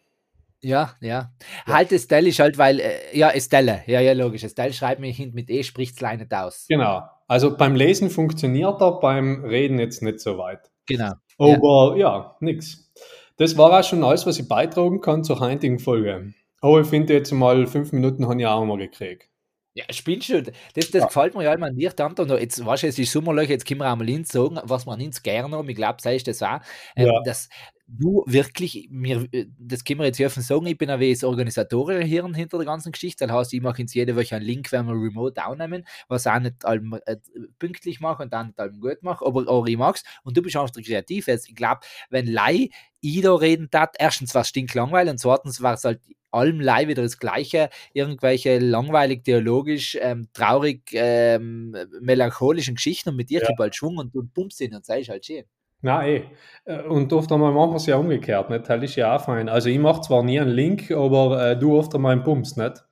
Ja, 0.60 0.96
ja. 1.00 1.30
Halt 1.66 1.92
Estelle 1.92 2.28
ist 2.30 2.40
halt, 2.40 2.58
weil, 2.58 2.80
äh, 2.80 3.16
ja, 3.16 3.30
Estelle, 3.30 3.84
ja, 3.86 4.00
ja, 4.00 4.12
logisch. 4.12 4.42
Estelle 4.42 4.72
schreibt 4.72 5.00
mir 5.00 5.12
hin 5.12 5.30
mit 5.34 5.48
E, 5.50 5.62
spricht 5.62 5.94
es 5.94 6.00
leider 6.00 6.25
nicht 6.25 6.34
aus. 6.34 6.66
Genau. 6.68 7.02
Also 7.28 7.56
beim 7.56 7.76
Lesen 7.76 8.10
funktioniert 8.10 8.80
er, 8.80 8.98
beim 8.98 9.44
Reden 9.44 9.78
jetzt 9.78 10.02
nicht 10.02 10.18
so 10.18 10.36
weit. 10.38 10.68
Genau. 10.86 11.12
Aber 11.38 11.96
ja, 11.96 12.34
nix. 12.40 12.90
Das 13.36 13.56
war 13.56 13.78
auch 13.78 13.84
schon 13.84 14.02
alles, 14.02 14.26
was 14.26 14.40
ich 14.40 14.48
beitragen 14.48 15.00
kann 15.00 15.22
zur 15.22 15.38
heutigen 15.38 15.78
Folge. 15.78 16.34
Aber 16.60 16.80
ich 16.80 16.88
finde 16.88 17.12
jetzt 17.14 17.30
mal 17.30 17.68
fünf 17.68 17.92
Minuten 17.92 18.26
habe 18.26 18.40
ich 18.40 18.46
auch 18.48 18.64
mal 18.64 18.78
gekriegt. 18.78 19.28
Ja, 19.76 19.85
spielst 19.90 20.30
du? 20.30 20.42
Das, 20.42 20.54
das 20.90 20.92
Ja. 21.02 21.06
gefällt 21.06 21.35
mir 21.35 21.45
ja 21.45 21.52
immer 21.52 21.71
nicht. 21.71 22.00
Anton. 22.00 22.30
Jetzt, 22.38 22.64
weißt 22.64 22.85
du, 22.85 22.87
es 22.87 22.99
ist 22.99 23.12
Sommerlöcher, 23.12 23.50
jetzt 23.50 23.66
können 23.66 23.80
wir 23.80 23.90
einmal 23.92 24.06
hin 24.06 24.25
sagen, 24.25 24.59
was 24.64 24.87
man 24.87 24.99
uns 25.02 25.23
gerne 25.23 25.54
haben. 25.54 25.68
Ich 25.68 25.76
glaube, 25.76 25.99
sei 26.00 26.14
es 26.16 26.25
das 26.25 26.42
auch. 26.42 26.61
Ähm, 26.97 27.09
Ja. 27.09 27.21
Dass 27.26 27.50
du 27.88 28.25
wirklich, 28.26 28.88
mir, 28.90 29.26
äh, 29.33 29.47
das 29.59 29.85
können 29.85 30.00
wir 30.00 30.07
jetzt 30.07 30.21
offen 30.21 30.43
sagen, 30.43 30.66
ich 30.66 30.76
bin 30.78 30.90
ein 30.90 31.00
wenig 31.00 31.19
das 31.19 31.25
organisatorische 31.25 32.05
Hirn 32.05 32.35
hinter 32.35 32.59
der 32.59 32.66
ganzen 32.66 32.93
Geschichte. 32.93 33.26
Das 33.26 33.37
heißt, 33.37 33.55
ich 33.55 33.61
mache 33.61 33.83
uns 33.83 33.95
jede 33.95 34.16
Woche 34.16 34.37
einen 34.37 34.45
Link, 34.45 34.73
wenn 34.73 34.87
wir 34.87 34.93
remote 34.95 35.45
aufnehmen, 35.45 35.85
was 36.09 36.26
auch 36.26 36.38
nicht 36.40 36.64
allem, 36.64 36.99
äh, 37.07 37.16
pünktlich 37.59 38.00
mache 38.00 38.23
und 38.25 38.33
dann 38.33 38.49
nicht 38.49 38.59
allem 38.61 38.81
gut 38.81 39.02
mache, 39.02 39.25
aber, 39.25 39.49
aber 39.49 39.66
ich 39.69 39.76
mag's. 39.76 40.02
Und 40.25 40.37
du 40.37 40.43
bist 40.43 40.57
einfach 40.57 40.71
der 40.71 40.83
Kreativ. 40.83 41.26
Jetzt, 41.28 41.49
ich 41.49 41.55
glaube, 41.55 41.81
wenn 42.11 42.26
Lei 42.26 42.69
ich 43.00 43.21
da 43.23 43.35
reden 43.35 43.71
tat, 43.71 43.95
erstens 43.99 44.35
war 44.35 44.43
es 44.43 44.49
stinklangweilig 44.49 45.12
und 45.12 45.19
zweitens 45.19 45.62
war 45.62 45.75
es 45.75 45.85
halt 45.85 46.00
allem 46.33 46.61
Lei 46.61 46.88
wieder 46.88 47.02
das 47.02 47.19
Gleiche, 47.19 47.71
irgendwelche 47.93 48.59
langweilig, 48.59 49.25
theologisch, 49.25 49.97
ähm, 50.00 50.28
traurig, 50.33 50.83
ähm, 50.93 51.75
melancholischen 52.00 52.75
Geschichten 52.75 53.11
und 53.11 53.16
mit 53.16 53.31
dir 53.31 53.40
Ja. 53.43 53.49
halt 53.59 53.76
Schwung 53.76 53.99
und 53.99 54.14
du 54.14 54.25
pumpst 54.35 54.61
ihn 54.61 54.75
und 54.75 54.85
sei 54.85 55.02
halt 55.05 55.25
schön. 55.26 55.45
Nein, 55.83 56.09
eh. 56.09 56.25
Äh, 56.64 56.83
Und 56.83 57.12
oft 57.12 57.30
einmal 57.30 57.52
machen 57.52 57.73
wir 57.73 57.76
es 57.76 57.87
ja 57.87 57.97
umgekehrt, 57.97 58.50
nicht? 58.50 58.68
Das 58.68 58.83
ist 58.83 58.97
ja 58.97 59.16
auch 59.16 59.21
fein. 59.25 59.49
Also 59.49 59.68
ich 59.68 59.78
mache 59.78 60.00
zwar 60.00 60.23
nie 60.23 60.40
einen 60.40 60.50
Link, 60.50 60.90
aber 60.90 61.50
äh, 61.50 61.59
du 61.59 61.78
oft 61.78 61.95
einmal 61.95 62.12
einen 62.12 62.25
Pumps, 62.25 62.56
nicht? 62.56 62.85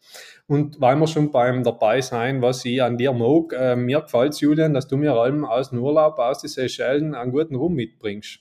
Und 0.47 0.79
weil 0.81 0.97
wir 0.97 1.07
schon 1.07 1.31
beim 1.31 1.65
dabei 1.65 2.03
sein, 2.03 2.43
was 2.43 2.65
ich 2.67 2.83
an 2.83 2.99
dir 2.99 3.13
mag, 3.13 3.53
äh, 3.55 3.77
mir 3.77 4.03
gefällt 4.03 4.39
Julian, 4.39 4.75
dass 4.75 4.87
du 4.87 4.97
mir 4.99 5.15
allem 5.15 5.45
aus 5.45 5.71
dem 5.71 5.79
Urlaub, 5.79 6.19
aus 6.19 6.41
den 6.41 6.51
Seychellen 6.51 7.15
einen 7.15 7.33
guten 7.33 7.55
Rum 7.55 7.75
mitbringst. 7.75 8.41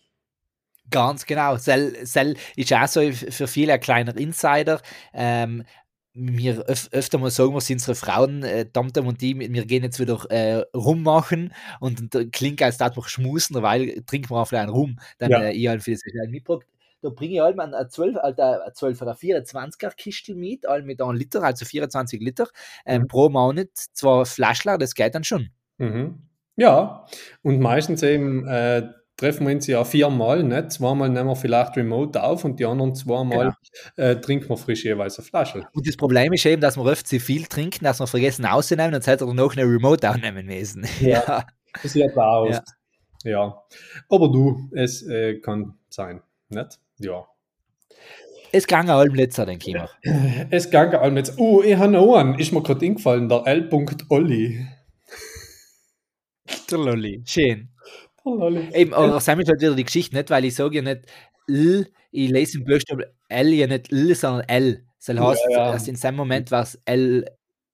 Ganz 0.92 1.26
genau. 1.26 1.56
Sel, 1.56 2.06
Sel 2.06 2.36
ist 2.58 2.74
auch 2.74 2.88
so 2.88 3.10
für 3.12 3.48
viele 3.48 3.74
ein 3.74 3.80
kleiner 3.80 4.16
Insider. 4.18 4.82
Ähm, 5.14 5.64
wir 6.14 6.68
öf 6.70 6.90
öfter 6.92 7.18
mal 7.18 7.32
sagen 7.32 7.56
es 7.58 7.70
unsere 7.70 7.96
Frauen, 7.96 8.44
äh, 8.44 8.66
Tamtam 8.66 9.08
und 9.08 9.22
die, 9.22 9.38
wir 9.40 9.66
gehen 9.66 9.84
jetzt 9.84 10.00
wieder 10.00 10.26
äh, 10.30 10.64
rummachen 10.76 11.54
und, 11.80 12.16
und 12.16 12.32
klingt, 12.32 12.62
als 12.62 12.80
wir 12.80 12.92
schmusen, 13.08 13.62
weil 13.62 14.04
trinken 14.06 14.30
wir 14.30 14.38
auf 14.42 14.54
einen 14.54 14.70
rum. 14.70 15.00
Dann 15.18 15.32
Ja. 15.32 15.42
äh, 15.42 15.54
ich 15.54 15.68
halt 15.68 15.82
für 15.84 15.92
das 15.92 16.02
mitgebracht. 16.30 16.68
Da 17.02 17.10
bringe 17.10 17.34
ich 17.34 17.40
halt 17.42 17.58
mal 17.58 17.74
ein 17.74 17.90
12, 17.90 18.16
Alter, 18.18 18.66
ein 18.66 18.74
12 18.74 19.02
oder 19.02 19.14
24er 19.16 19.94
Kistel 19.96 20.36
mit, 20.36 20.66
all 20.68 20.84
mit 20.84 21.02
einem 21.02 21.16
Liter, 21.18 21.44
also 21.44 21.66
24 21.66 22.22
Liter 22.22 22.48
ähm, 22.86 23.02
Mhm. 23.02 23.08
pro 23.08 23.30
Monat, 23.30 23.70
zwei 23.74 24.24
Flaschler, 24.24 24.78
das 24.78 24.96
geht 24.96 25.14
dann 25.16 25.24
schon. 25.26 25.50
Mhm. 25.80 26.22
Ja, 26.56 27.06
und 27.42 27.60
meistens 27.60 28.04
eben 28.04 28.48
äh, 28.48 28.88
treffen 29.24 29.48
wir 29.48 29.56
uns 29.56 29.68
ja 29.68 29.86
viermal, 29.86 30.44
nicht? 30.44 30.74
Zweimal 30.74 31.08
nehmen 31.08 31.30
wir 31.30 31.38
vielleicht 31.38 31.78
remote 31.78 32.22
auf 32.22 32.44
und 32.44 32.60
die 32.60 32.66
anderen 32.66 32.94
zweimal 32.94 33.56
äh, 33.96 34.18
trinken 34.18 34.50
wir 34.50 34.58
frisch 34.58 34.84
jeweils 34.84 35.18
eine 35.18 35.26
Flasche. 35.26 35.66
Und 35.74 35.88
das 35.88 35.96
Problem 35.96 36.34
ist 36.34 36.46
eben, 36.46 36.62
dass 36.62 36.76
wir 36.76 36.84
oft 36.84 37.08
zu 37.08 37.22
viel 37.22 37.46
trinken, 37.46 37.86
dass 37.86 38.02
wir 38.02 38.08
vergessen 38.08 38.46
auszunehmen 38.46 38.96
und 38.96 39.08
heute 39.08 39.34
noch 39.34 39.56
eine 39.56 39.64
Remote 39.64 40.10
aufnehmen 40.10 40.46
müssen. 40.46 40.86
Ja. 41.00 41.24
ja. 41.28 41.46
Das 41.82 41.94
sieht 41.94 42.18
auch 42.18 42.48
aus. 42.48 42.62
Ja. 43.24 43.32
Ja. 43.32 43.64
Aber 44.10 44.30
du, 44.30 44.70
es 44.74 45.02
äh, 45.08 45.40
kann 45.40 45.76
sein, 45.90 46.22
nicht? 46.50 46.80
Ja. 47.00 47.26
Es 48.52 48.68
ging 48.68 48.90
auch 48.90 49.00
allem 49.00 49.16
letzter, 49.16 49.46
denke 49.46 49.70
ich 49.70 49.76
mal. 49.76 49.90
Es 50.52 50.70
ging 50.70 50.80
allem 50.80 51.18
jetzt. 51.18 51.38
Oh, 51.38 51.62
ich 51.64 51.76
habe 51.76 51.94
noch 51.94 52.16
einen, 52.16 52.38
ist 52.38 52.52
mir 52.52 52.62
gerade 52.62 52.86
eingefallen, 52.86 53.30
der 53.30 53.44
L. 53.46 53.70
Olli. 54.10 54.68
Der 56.70 56.78
Lolli. 56.78 57.24
Schön. 57.26 57.73
Eben, 58.74 58.94
aber 58.94 59.08
das 59.08 59.24
ist 59.24 59.28
halt 59.28 59.40
wieder 59.62 59.76
die 59.76 59.84
Geschichte 59.84 60.16
nicht, 60.16 60.30
weil 60.30 60.46
ich 60.46 60.56
sage 60.56 60.78
ja 60.78 60.82
nicht 60.82 61.06
L, 61.48 61.88
ich 62.12 62.30
lese 62.30 62.60
im 62.60 62.66
Buchstaben 62.66 63.04
L 63.30 63.50
ja 63.54 63.68
nicht 63.68 63.92
L, 63.92 64.16
sondern 64.16 64.48
L. 64.48 64.86
Das 65.06 65.10
heißt, 65.20 65.42
Ja, 65.50 65.58
ja. 65.66 65.72
dass 65.74 65.88
in 65.88 65.96
seinem 65.98 66.16
Moment 66.16 66.50
war 66.52 66.64
es 66.64 66.80
L, 66.86 67.26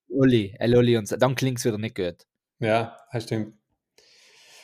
Lolli, 0.08 0.56
L, 0.58 0.72
Lolli 0.72 0.98
und 0.98 1.08
so. 1.08 1.18
dann 1.18 1.36
klingt 1.36 1.60
es 1.60 1.66
wieder 1.66 1.78
nicht 1.78 1.96
gut. 1.96 2.26
Ja, 2.60 2.98
das 3.14 3.24
stimmt. 3.24 3.54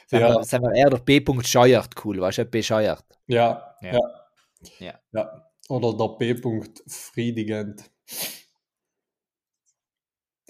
Sind, 0.08 0.20
Ja. 0.22 0.36
wir, 0.36 0.44
sind 0.44 0.62
wir 0.64 0.74
eher 0.74 0.90
der 0.90 0.98
B. 0.98 1.24
Scheuert 1.44 1.94
cool, 2.04 2.20
weißt 2.20 2.40
du, 2.40 2.46
B. 2.46 2.64
Scheuert. 2.64 3.06
Ja, 3.28 3.76
Ja. 3.82 4.00
ja. 4.80 5.00
Ja. 5.12 5.52
Oder 5.70 5.96
der 5.98 6.18
B. 6.18 6.36
Friedigend. 6.88 7.84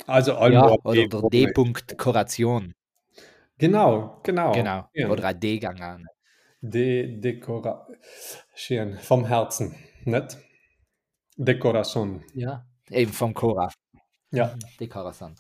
Also 0.08 0.34
Ja, 0.34 0.76
oder 0.84 1.08
der 1.08 1.22
D. 1.30 1.52
Koration. 1.98 2.74
Genau, 3.58 4.20
genau. 4.24 4.52
Genau. 4.52 4.90
Ja. 4.94 5.10
Oder 5.10 5.34
D. 5.34 5.60
gegangen. 5.60 6.06
De 6.62 7.20
Dekora 7.20 7.88
schön, 8.56 8.98
vom 8.98 9.26
Herzen, 9.26 9.76
nicht? 10.04 10.38
Dekoration. 11.38 12.24
Ja. 12.34 12.66
Eben 12.90 13.12
vom 13.12 13.34
Cora. 13.34 13.70
Ja. 14.32 14.56
Die 14.80 14.88
Karasan. 14.88 15.36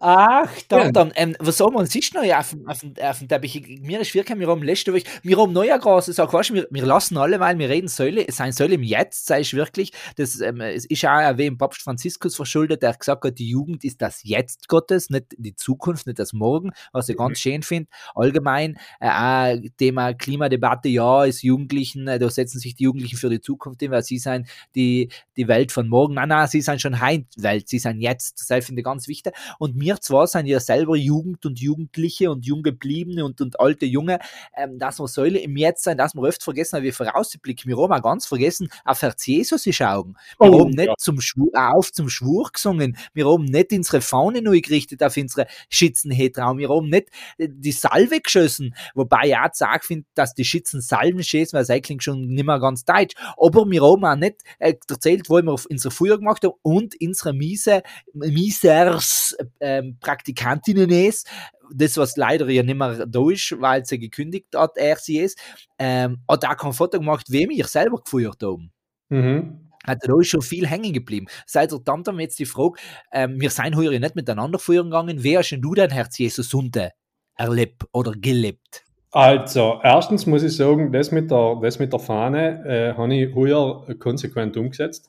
Ach, 0.00 0.50
dann, 0.68 0.80
Ja. 0.86 0.92
dann, 0.92 1.12
ähm, 1.14 1.34
was 1.38 1.56
soll 1.56 1.70
man 1.72 1.86
sonst 1.86 2.12
noch 2.14 2.22
auf 2.22 2.50
dem, 2.50 2.68
auf 2.68 2.80
dem, 2.80 2.94
auf 3.00 3.18
dem 3.20 3.28
Teppich? 3.28 3.80
Mir 3.80 4.00
ist 4.00 4.14
wirklich, 4.14 4.38
wir 4.38 4.48
haben 4.48 4.62
letzte 4.62 4.92
Woche, 4.92 5.04
wir 5.22 5.38
haben 5.38 5.52
neuer 5.52 5.78
große 5.78 6.12
Sache, 6.12 6.32
weißt 6.32 6.50
du, 6.50 6.54
wir, 6.54 6.66
wir 6.70 6.84
lassen 6.84 7.16
alle, 7.16 7.40
weil 7.40 7.58
wir 7.58 7.68
reden 7.70 7.88
Säule, 7.88 8.26
sein 8.30 8.52
Säule 8.52 8.74
im 8.74 8.82
Jetzt, 8.82 9.26
sei 9.26 9.40
es 9.40 9.54
wirklich, 9.54 9.92
das 10.16 10.40
ähm, 10.40 10.60
es 10.60 10.84
ist 10.84 11.06
auch 11.06 11.38
im 11.38 11.56
Papst 11.56 11.80
Franziskus 11.82 12.36
verschuldet, 12.36 12.82
der 12.82 12.92
gesagt 12.94 13.24
hat, 13.24 13.38
die 13.38 13.48
Jugend 13.48 13.84
ist 13.84 14.02
das 14.02 14.20
Jetzt 14.24 14.68
Gottes, 14.68 15.10
nicht 15.10 15.26
die 15.38 15.54
Zukunft, 15.56 16.06
nicht 16.06 16.18
das 16.18 16.32
Morgen, 16.32 16.72
was 16.92 17.08
ich 17.08 17.16
ganz 17.16 17.38
schön 17.38 17.62
finde. 17.62 17.88
Allgemein, 18.14 18.76
äh, 19.00 19.70
Thema 19.78 20.12
Klimadebatte, 20.12 20.88
ja, 20.88 21.24
ist 21.24 21.42
Jugendlichen, 21.42 22.08
äh, 22.08 22.18
da 22.18 22.28
setzen 22.28 22.58
sich 22.58 22.74
die 22.74 22.84
Jugendlichen 22.84 23.16
für 23.16 23.30
die 23.30 23.40
Zukunft 23.40 23.80
hin, 23.80 23.90
weil 23.90 24.02
sie 24.02 24.18
sein 24.18 24.46
die, 24.74 25.08
die 25.36 25.48
Welt 25.48 25.72
von 25.72 25.88
morgen. 25.88 26.14
Nein, 26.14 26.28
nein, 26.28 26.48
sie 26.48 26.60
sind 26.60 26.80
schon 26.80 27.00
Heimwelt, 27.00 27.68
sie 27.68 27.78
sind 27.78 28.00
jetzt. 28.00 28.44
Das 28.50 28.64
finde 28.64 28.80
ich 28.80 28.84
ganz 28.84 29.08
wichtig. 29.08 29.34
Und 29.58 29.76
wir 29.84 30.00
zwar 30.00 30.26
sind 30.26 30.46
ja 30.46 30.60
selber 30.60 30.96
Jugend 30.96 31.44
und 31.44 31.60
Jugendliche 31.60 32.30
und 32.30 32.46
Junggebliebene 32.46 33.24
und, 33.24 33.40
und 33.42 33.60
alte 33.60 33.84
Junge, 33.84 34.18
ähm, 34.56 34.78
dass 34.78 34.98
wir 34.98 35.08
Säule 35.08 35.38
im 35.38 35.56
Jetzt 35.56 35.84
sein, 35.84 35.98
dass 35.98 36.14
wir 36.14 36.22
oft 36.22 36.42
vergessen, 36.42 36.82
wie 36.82 36.90
vorausblicken. 36.90 37.68
Wir 37.68 37.76
haben 37.76 37.92
auch 37.92 38.02
ganz 38.02 38.26
vergessen, 38.26 38.68
auf 38.84 39.02
Herz 39.02 39.26
Jesus 39.26 39.62
zu 39.62 39.72
schauen. 39.72 40.16
Wir 40.38 40.50
Oh, 40.50 40.60
haben 40.60 40.70
nicht 40.70 40.88
ja. 40.88 40.94
zum 40.98 41.20
Schwur, 41.20 41.50
auf 41.54 41.92
zum 41.92 42.08
Schwur 42.08 42.50
gesungen. 42.50 42.96
Wir 43.12 43.28
haben 43.28 43.44
nicht 43.44 43.72
unsere 43.72 44.00
Fahne 44.00 44.40
neu 44.40 44.60
gerichtet 44.60 45.02
auf 45.02 45.16
unsere 45.16 45.46
Schützenhetraum. 45.68 46.58
Wir 46.58 46.70
haben 46.70 46.88
nicht 46.88 47.08
äh, 47.36 47.48
die 47.50 47.72
Salve 47.72 48.20
geschossen. 48.20 48.74
Wobei 48.94 49.28
ich 49.28 49.36
auch 49.36 49.52
sage, 49.52 49.84
finde, 49.84 50.06
dass 50.14 50.34
die 50.34 50.44
Schützen 50.44 50.80
Salven 50.80 51.22
schießen, 51.22 51.56
weil 51.56 51.66
das 51.66 51.82
klingt 51.82 52.02
schon 52.02 52.28
nicht 52.28 52.46
mehr 52.46 52.58
ganz 52.58 52.84
deutsch. 52.84 53.14
Aber 53.36 53.68
wir 53.68 53.82
haben 53.82 54.04
auch 54.04 54.16
nicht 54.16 54.36
äh, 54.58 54.74
erzählt, 54.88 55.28
wo 55.28 55.42
wir 55.42 55.52
auf 55.52 55.66
unsere 55.66 55.90
Früher 55.92 56.18
gemacht 56.18 56.42
haben 56.44 56.54
und 56.62 56.94
unsere 57.00 57.34
miese, 57.34 57.82
Misers 58.14 59.36
ähm, 59.78 59.96
Praktikantinnen 60.00 60.90
ist. 60.90 61.28
Das, 61.72 61.96
was 61.96 62.16
leider 62.16 62.48
ja 62.50 62.62
nicht 62.62 62.76
mehr 62.76 63.06
da 63.06 63.30
ist, 63.30 63.54
weil 63.58 63.84
sie 63.84 63.98
gekündigt 63.98 64.48
hat, 64.54 64.76
er 64.76 64.96
sie 64.96 65.18
ist, 65.18 65.38
ähm, 65.78 66.18
hat 66.28 66.44
auch 66.44 66.56
kein 66.56 66.72
Foto 66.72 66.98
gemacht, 66.98 67.26
wem 67.30 67.50
ich 67.50 67.66
selber 67.66 68.00
gefeuert 68.02 68.42
haben. 68.42 68.70
Mhm. 69.08 69.70
Also 69.84 70.00
da 70.06 70.20
ist 70.20 70.28
schon 70.28 70.42
viel 70.42 70.66
hängen 70.66 70.92
geblieben. 70.92 71.26
Seit 71.46 71.70
der 71.72 71.80
haben 71.86 72.04
wir 72.06 72.22
jetzt 72.22 72.38
die 72.38 72.46
Frage, 72.46 72.78
ähm, 73.12 73.40
wir 73.40 73.50
sind 73.50 73.76
heuer 73.76 73.98
nicht 73.98 74.16
miteinander 74.16 74.58
führen 74.58 74.86
gegangen, 74.90 75.18
wer 75.22 75.38
hast 75.40 75.50
denn 75.50 75.62
du 75.62 75.74
dein 75.74 75.90
Herz 75.90 76.18
Jesus 76.18 76.48
Sunde 76.48 76.92
erlebt 77.36 77.84
oder 77.92 78.12
gelebt? 78.12 78.84
Also, 79.10 79.78
erstens 79.82 80.26
muss 80.26 80.42
ich 80.42 80.56
sagen, 80.56 80.90
das 80.92 81.12
mit 81.12 81.30
der, 81.30 81.60
das 81.62 81.78
mit 81.78 81.92
der 81.92 82.00
Fahne 82.00 82.64
äh, 82.66 82.94
habe 82.96 83.14
ich 83.14 83.34
heuer 83.34 83.86
konsequent 84.00 84.56
umgesetzt. 84.56 85.08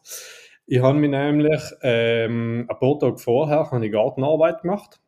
Ich 0.68 0.82
habe 0.82 0.98
mich 0.98 1.10
nämlich 1.12 1.62
ähm, 1.82 2.66
ein 2.70 2.80
paar 2.80 3.00
Tage 3.00 3.18
vorher 3.18 3.70
habe 3.72 3.86
ich 3.86 3.92
Gartenarbeit 3.92 4.62
gemacht 4.64 5.00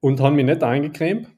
und 0.00 0.20
habe 0.20 0.34
mich 0.36 0.46
nicht 0.46 0.62
eingecremt 0.62 1.28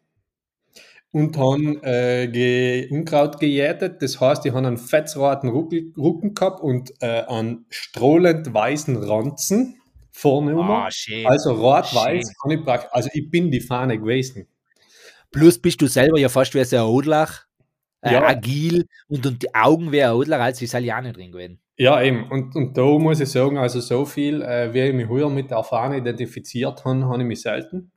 und 1.11 1.37
habe 1.37 1.81
äh, 1.83 2.29
ge 2.29 2.89
Unkraut 2.91 3.41
gejätet. 3.41 4.01
Das 4.01 4.21
heißt, 4.21 4.47
ich 4.47 4.53
habe 4.53 4.67
einen 4.67 4.79
fetzroten 4.79 5.51
Ruckel- 5.51 5.93
Rücken 5.99 6.35
gehabt 6.35 6.61
und 6.61 6.93
äh, 7.01 7.23
einen 7.27 7.67
strahlend 7.69 8.55
weißen 8.55 8.97
Ranzen 8.97 9.81
vorne. 10.13 10.55
Ah, 10.57 10.89
schön. 10.91 11.27
Also 11.27 11.53
rot-weiß, 11.53 12.33
habe 12.45 12.55
ich 12.55 12.63
praktisch, 12.65 12.91
also 12.93 13.09
ich 13.13 13.29
bin 13.31 13.51
die 13.51 13.61
Fahne 13.61 13.99
gewesen. 13.99 14.47
Plus 15.33 15.59
bist 15.59 15.81
du 15.83 15.87
selber 15.87 16.19
ja 16.19 16.29
fast 16.29 16.55
wie 16.55 16.61
ein 16.61 16.83
Odler, 16.85 17.29
äh, 18.03 18.13
Ja. 18.13 18.27
agil 18.27 18.87
und, 19.09 19.27
und 19.27 19.43
die 19.43 19.55
Augen 19.55 19.93
als 19.95 20.63
ist 20.63 20.75
halt 20.75 20.85
ja 20.85 21.01
nicht 21.01 21.17
drin 21.17 21.33
gewesen. 21.33 21.59
Ja, 21.83 22.01
eben. 22.01 22.31
Und, 22.31 22.55
und 22.55 22.79
da 22.79 22.85
muss 22.85 23.19
ich 23.19 23.29
sagen, 23.29 23.59
also 23.59 23.81
so 23.81 24.05
viel, 24.05 24.41
äh, 24.41 24.73
wie 24.73 24.83
ich 24.83 24.95
mich 24.95 25.09
früher 25.09 25.29
mit 25.29 25.51
der 25.51 25.65
Fahne 25.65 25.97
identifiziert 25.97 26.85
habe, 26.85 27.07
habe 27.07 27.23
ich 27.23 27.27
mich 27.27 27.43
selten. 27.43 27.91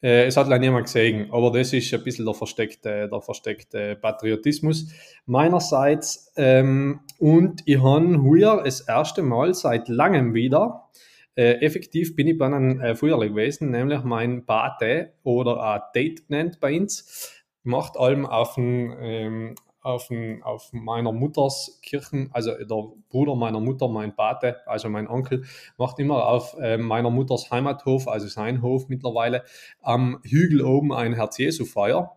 Äh, 0.00 0.26
es 0.26 0.36
hat 0.36 0.46
leider 0.46 0.60
niemand 0.60 0.84
gesehen, 0.84 1.28
aber 1.32 1.50
das 1.50 1.72
ist 1.72 1.92
ein 1.92 2.04
bisschen 2.04 2.26
der 2.26 2.34
versteckte, 2.34 3.08
der 3.08 3.20
versteckte 3.20 3.96
Patriotismus 3.96 4.92
meinerseits. 5.26 6.32
Ähm, 6.36 7.00
und 7.18 7.62
ich 7.66 7.82
habe 7.82 8.22
heuer 8.22 8.62
das 8.62 8.82
erste 8.82 9.22
Mal 9.22 9.52
seit 9.52 9.88
langem 9.88 10.32
wieder, 10.32 10.88
äh, 11.34 11.54
effektiv 11.54 12.14
bin 12.14 12.28
ich 12.28 12.38
bei 12.38 12.46
einem 12.46 12.80
äh, 12.80 12.94
Feuerle 12.94 13.30
gewesen, 13.30 13.72
nämlich 13.72 14.04
mein 14.04 14.46
Pate 14.46 15.14
oder 15.24 15.60
ein 15.60 15.80
Date 15.92 16.28
genannt 16.28 16.58
bei 16.60 16.78
uns, 16.78 17.42
macht 17.64 17.96
allem 17.96 18.26
auf 18.26 18.56
ein, 18.56 18.94
ähm, 19.00 19.54
auf, 19.82 20.10
ein, 20.10 20.42
auf 20.42 20.72
meiner 20.72 21.12
Mutters 21.12 21.80
Kirchen, 21.82 22.30
also 22.32 22.52
der 22.52 22.92
Bruder 23.10 23.34
meiner 23.34 23.60
Mutter, 23.60 23.88
mein 23.88 24.14
Pate, 24.14 24.66
also 24.66 24.88
mein 24.88 25.08
Onkel, 25.08 25.44
macht 25.76 25.98
immer 25.98 26.26
auf 26.26 26.56
äh, 26.58 26.78
meiner 26.78 27.10
Mutters 27.10 27.50
Heimathof, 27.50 28.08
also 28.08 28.28
sein 28.28 28.62
Hof 28.62 28.88
mittlerweile, 28.88 29.44
am 29.80 30.20
Hügel 30.24 30.62
oben 30.62 30.92
ein 30.92 31.14
Herz-Jesu-Feier. 31.14 32.16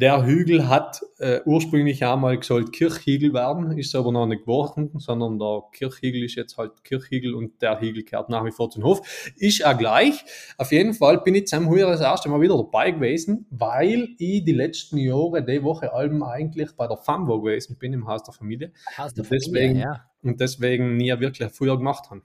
Der 0.00 0.24
Hügel 0.24 0.66
hat 0.66 1.02
äh, 1.18 1.40
ursprünglich 1.44 2.02
einmal 2.06 2.38
gesagt 2.38 2.72
Kirchhügel 2.72 3.34
werden, 3.34 3.76
ist 3.76 3.94
aber 3.94 4.10
noch 4.12 4.24
nicht 4.24 4.44
geworden, 4.44 4.90
sondern 4.96 5.38
der 5.38 5.64
Kirchhügel 5.72 6.24
ist 6.24 6.36
jetzt 6.36 6.56
halt 6.56 6.82
Kirchhügel 6.84 7.34
und 7.34 7.60
der 7.60 7.82
Hügel 7.82 8.02
kehrt 8.02 8.30
nach 8.30 8.42
wie 8.46 8.50
vor 8.50 8.70
zum 8.70 8.82
Hof. 8.82 9.02
Ist 9.36 9.60
er 9.60 9.74
gleich. 9.74 10.24
Auf 10.56 10.72
jeden 10.72 10.94
Fall 10.94 11.20
bin 11.20 11.34
ich 11.34 11.48
zusammen 11.48 11.68
heuer 11.68 11.90
das 11.90 12.00
erste 12.00 12.30
Mal 12.30 12.40
wieder 12.40 12.56
dabei 12.56 12.92
gewesen, 12.92 13.46
weil 13.50 14.08
ich 14.16 14.42
die 14.42 14.52
letzten 14.52 14.96
Jahre, 14.96 15.44
die 15.44 15.62
Woche 15.62 15.92
allem 15.92 16.22
eigentlich 16.22 16.72
bei 16.76 16.86
der 16.86 16.96
FAMWO 16.96 17.42
gewesen 17.42 17.76
bin, 17.76 17.92
im 17.92 18.06
Haus 18.06 18.22
der 18.22 18.32
Familie. 18.32 18.72
Haus 18.96 19.12
der 19.12 19.24
Und 19.24 19.30
deswegen, 19.30 19.52
Familie, 19.52 19.82
ja. 19.82 20.10
und 20.22 20.40
deswegen 20.40 20.96
nie 20.96 21.10
wirklich 21.20 21.52
früher 21.52 21.76
gemacht 21.76 22.08
haben. 22.08 22.22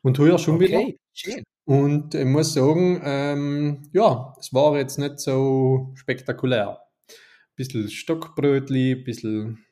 Und 0.00 0.18
heuer 0.18 0.38
schon 0.38 0.58
wieder. 0.58 0.78
Okay, 0.78 0.98
schön. 1.12 1.44
Und 1.64 2.14
ich 2.14 2.24
muss 2.26 2.52
sagen, 2.54 3.00
ähm, 3.04 3.82
ja, 3.92 4.34
es 4.38 4.52
war 4.52 4.76
jetzt 4.76 4.98
nicht 4.98 5.18
so 5.20 5.92
spektakulär. 5.94 6.80
Bisschen 7.56 7.88
Stockbrötli, 7.88 8.96
bisschen 8.96 9.64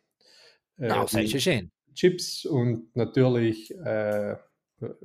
äh, 0.78 1.06
schon 1.06 1.26
schön. 1.40 1.70
Chips 1.94 2.46
und 2.46 2.94
natürlich 2.96 3.70
äh, 3.84 4.36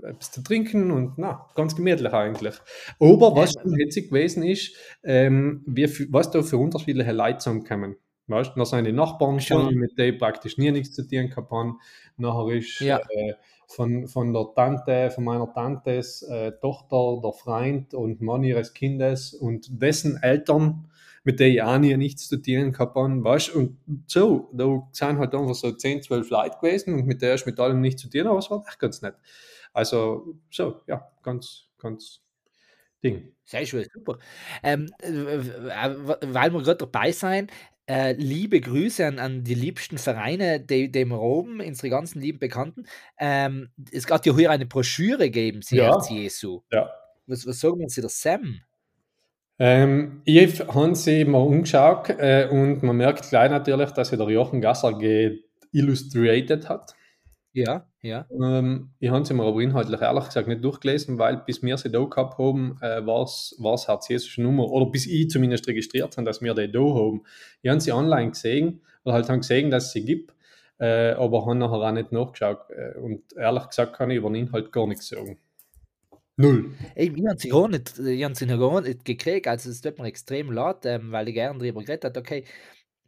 etwas 0.04 0.32
zu 0.32 0.42
trinken 0.44 0.92
und 0.92 1.18
na, 1.18 1.48
ganz 1.56 1.76
gemütlich 1.76 2.14
eigentlich. 2.14 2.56
Aber 3.00 3.36
was 3.36 3.54
Ja, 3.56 3.62
schon 3.62 3.76
witzig 3.78 4.10
gewesen 4.10 4.44
ist, 4.44 4.76
ähm, 5.04 5.64
wie, 5.68 5.88
was 6.12 6.32
da 6.32 6.42
für 6.42 6.58
unterschiedliche 6.58 7.12
Leute 7.12 7.40
zusammenkommen. 7.40 7.98
Weißt 8.28 8.52
du, 8.56 8.66
sind 8.66 8.86
die 8.86 8.92
Nachbarn 8.92 9.40
Schon. 9.40 9.74
mit 9.76 9.98
denen 9.98 10.18
praktisch 10.18 10.58
nie 10.58 10.72
nichts 10.72 10.94
zu 10.96 11.08
tun 11.08 11.30
gehabt 11.30 11.52
habe. 11.52 11.74
Nachher 12.18 12.56
ist 12.56 12.80
Ja. 12.82 12.98
äh, 13.10 13.34
von, 13.68 14.08
von 14.08 14.34
der 14.34 14.48
Tante, 14.56 15.12
von 15.12 15.24
meiner 15.26 15.54
Tantes 15.54 16.24
äh, 16.24 16.54
Tochter, 16.60 17.20
der 17.22 17.34
Freund 17.34 17.94
und 17.94 18.22
Mann 18.22 18.44
ihres 18.44 18.74
Kindes 18.74 19.34
und 19.34 19.68
dessen 19.82 20.18
Eltern, 20.24 20.90
mit 21.24 21.40
denen 21.40 21.56
ich 21.56 21.62
auch 21.62 21.78
nie 21.78 21.96
nichts 21.98 22.28
zu 22.30 22.38
tun 22.38 22.72
gehabt 22.72 22.96
habe, 22.96 23.24
weißt 23.24 23.54
und 23.56 23.78
so, 24.08 24.50
da 24.54 24.88
sind 24.94 25.20
halt 25.20 25.36
einfach 25.36 25.54
so 25.54 25.72
10, 25.72 26.02
12 26.04 26.30
Leute 26.30 26.58
gewesen 26.62 26.94
und 26.94 27.06
mit 27.06 27.22
der 27.22 27.36
ist 27.36 27.46
mit 27.46 27.60
allem 27.60 27.82
nichts 27.82 28.02
zu 28.02 28.10
tun, 28.10 28.28
aber 28.28 28.40
es 28.40 28.50
war 28.50 28.64
echt 28.68 28.80
ganz 28.80 29.02
nett. 29.02 29.16
Also, 29.74 30.36
so, 30.50 30.82
ja, 30.88 31.08
ganz, 31.22 31.66
ganz 31.78 32.22
Ding. 33.04 33.34
Sehr 33.46 33.66
schön, 33.66 33.86
super. 33.94 34.18
Ähm, 34.64 34.92
äh, 35.00 35.12
weil 35.12 36.52
wir 36.52 36.62
gerade 36.64 36.78
dabei 36.78 37.12
sein, 37.12 37.48
äh, 37.88 38.14
liebe 38.14 38.60
Grüße 38.60 39.06
an, 39.06 39.20
an 39.20 39.44
die 39.44 39.54
liebsten 39.54 39.98
Vereine, 39.98 40.60
die 40.60 40.94
wir 40.94 41.20
oben, 41.20 41.62
unsere 41.62 41.90
ganzen 41.90 42.22
lieben 42.22 42.40
Bekannten. 42.40 42.86
Ähm, 43.18 43.70
es 43.92 44.10
hat 44.10 44.26
ja 44.26 44.36
hier 44.36 44.52
eine 44.52 44.66
Broschüre 44.66 45.26
gegeben, 45.26 45.62
sie 45.62 45.78
Ja. 45.78 45.98
Jesu. 46.10 46.62
Ja. 46.72 46.90
Was, 47.26 47.46
was 47.48 47.60
sagen 47.60 47.78
wir 47.78 47.84
uns 47.84 47.96
der 47.96 48.10
Sam? 48.10 48.62
Ähm, 49.60 50.22
ich 50.26 50.62
habe 50.68 50.96
sie 50.96 51.26
mal 51.26 51.40
umgeschaut 51.40 52.10
äh, 52.10 52.48
und 52.52 52.84
man 52.84 52.98
merkt 52.98 53.30
gleich 53.30 53.50
natürlich, 53.50 53.90
dass 53.92 54.10
sie 54.10 54.18
der 54.18 54.30
Jochen 54.30 54.62
Gasser 54.62 55.00
illustrated 55.72 56.70
hat. 56.70 56.94
Ja, 57.58 57.88
ja. 58.04 58.28
Ähm, 58.30 58.92
ich 59.00 59.10
habe 59.10 59.26
sie 59.26 59.34
mir 59.34 59.44
aber 59.44 59.60
inhaltlich 59.62 60.00
ehrlich 60.00 60.26
gesagt 60.26 60.48
nicht 60.48 60.64
durchgelesen, 60.64 61.18
weil 61.18 61.38
bis 61.38 61.64
wir 61.64 61.76
sie 61.76 61.90
da 61.90 62.04
gehabt 62.04 62.38
haben, 62.38 62.78
äh, 62.82 63.04
war 63.04 63.24
es 63.24 63.88
Herz 63.88 64.08
Jesus 64.10 64.38
Nummer, 64.38 64.70
oder 64.70 64.86
bis 64.86 65.08
ich 65.08 65.32
zumindest 65.32 65.68
registriert 65.68 66.16
habe, 66.16 66.26
dass 66.26 66.40
wir 66.40 66.54
die 66.54 66.72
da 66.72 66.80
haben. 66.80 67.24
Ich 67.64 67.72
habe 67.72 67.82
sie 67.82 67.92
online 67.92 68.30
gesehen, 68.30 68.82
oder 69.04 69.16
halt 69.16 69.28
haben 69.28 69.40
gesehen, 69.40 69.72
dass 69.72 69.86
es 69.86 69.92
sie 69.94 70.06
gibt, 70.06 70.36
äh, 70.78 71.14
aber 71.14 71.48
habe 71.48 71.56
nachher 71.56 71.78
auch 71.78 71.92
nicht 71.92 72.12
nachgeschaut. 72.12 72.70
Äh, 72.70 73.00
und 73.00 73.24
ehrlich 73.36 73.68
gesagt 73.70 73.96
kann 73.96 74.12
ich 74.12 74.18
über 74.18 74.30
den 74.30 74.46
Inhalt 74.46 74.72
gar 74.72 74.86
nichts 74.86 75.08
sagen. 75.08 75.40
Null. 76.36 76.76
Ey, 76.94 77.12
ich 77.16 77.28
habe 77.28 77.40
sie 77.40 77.50
gar 77.50 77.68
nicht, 77.68 77.98
ich 77.98 78.38
sie 78.38 78.46
noch 78.46 78.60
gar 78.60 78.82
nicht 78.82 79.04
gekriegt, 79.04 79.48
also 79.48 79.72
es 79.72 79.82
tut 79.82 79.98
mir 79.98 80.06
extrem 80.06 80.52
leid, 80.52 80.86
ähm, 80.86 81.12
weil 81.12 81.30
ich 81.30 81.34
gerne 81.34 81.58
darüber 81.58 81.82
geredet 81.82 82.06
habe, 82.06 82.20
okay, 82.20 82.44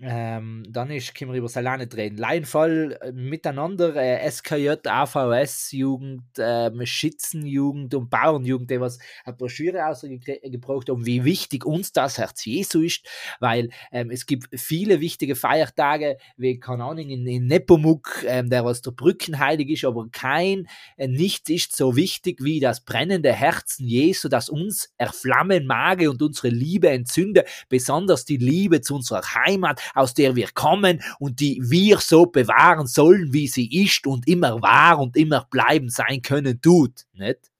ähm, 0.01 0.63
dann 0.69 0.91
ist, 0.91 1.13
können 1.13 1.31
wir 1.31 1.39
über 1.39 1.49
Salane 1.49 1.87
reden. 1.93 2.17
Leinfall 2.17 2.97
äh, 3.01 3.11
miteinander, 3.11 3.95
äh, 3.97 4.31
SKJ, 4.31 4.75
AVS-Jugend, 4.85 6.23
ähm, 6.37 6.85
Schützenjugend 6.85 7.93
und 7.93 8.09
Bauernjugend, 8.09 8.71
die 8.71 8.79
was 8.79 8.99
eine 9.25 9.35
Broschüre 9.35 9.85
ausgebracht 9.85 10.89
haben, 10.89 11.05
wie 11.05 11.25
wichtig 11.25 11.65
uns 11.65 11.91
das 11.91 12.17
Herz 12.17 12.45
Jesu 12.45 12.81
ist, 12.81 13.07
weil 13.41 13.71
ähm, 13.91 14.09
es 14.09 14.25
gibt 14.25 14.47
viele 14.57 15.01
wichtige 15.01 15.35
Feiertage, 15.35 16.17
wie, 16.37 16.59
keine 16.59 16.85
Ahnung, 16.85 17.09
in, 17.09 17.27
in 17.27 17.47
Nepomuk, 17.47 18.23
ähm, 18.25 18.49
der 18.49 18.63
was 18.63 18.81
der 18.81 18.91
Brückenheilig 18.91 19.69
ist, 19.69 19.83
aber 19.83 20.07
kein, 20.11 20.67
äh, 20.95 21.09
nichts 21.09 21.49
ist 21.49 21.75
so 21.75 21.97
wichtig 21.97 22.41
wie 22.41 22.61
das 22.61 22.85
brennende 22.85 23.33
Herzen 23.33 23.85
Jesu, 23.85 24.29
das 24.29 24.47
uns 24.47 24.93
erflammen 24.97 25.65
mag 25.65 25.99
und 25.99 26.21
unsere 26.21 26.47
Liebe 26.47 26.89
entzünde, 26.89 27.43
besonders 27.67 28.23
die 28.23 28.37
Liebe 28.37 28.79
zu 28.79 28.95
unserer 28.95 29.23
Heimat, 29.35 29.81
aus 29.95 30.13
der 30.13 30.35
wir 30.35 30.49
kommen 30.53 31.01
und 31.19 31.39
die 31.39 31.59
wir 31.63 31.97
so 31.97 32.25
bewahren 32.25 32.87
sollen, 32.87 33.33
wie 33.33 33.47
sie 33.47 33.83
ist 33.83 34.07
und 34.07 34.27
immer 34.27 34.61
wahr 34.61 34.99
und 34.99 35.15
immer 35.17 35.47
bleiben 35.49 35.89
sein 35.89 36.21
können 36.21 36.61
tut. 36.61 37.05
Nicht? 37.13 37.51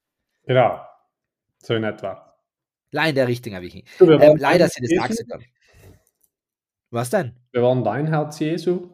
Genau. 0.46 0.82
So 1.60 1.76
in 1.76 1.84
etwa. 1.84 2.36
Leider 2.92 3.14
der 3.14 3.28
Richtung 3.28 3.54
habe 3.54 3.66
ich 3.66 3.76
wir 4.00 4.22
Ähm, 4.22 4.38
leider 4.38 4.68
sind? 4.68 4.90
Taxi 4.98 5.26
dann. 5.28 5.44
Was 6.92 7.12
denn? 7.12 7.36
Wir 7.52 7.62
waren 7.62 7.84
dein 7.84 8.08
Herz 8.08 8.40
Jesu. 8.40 8.90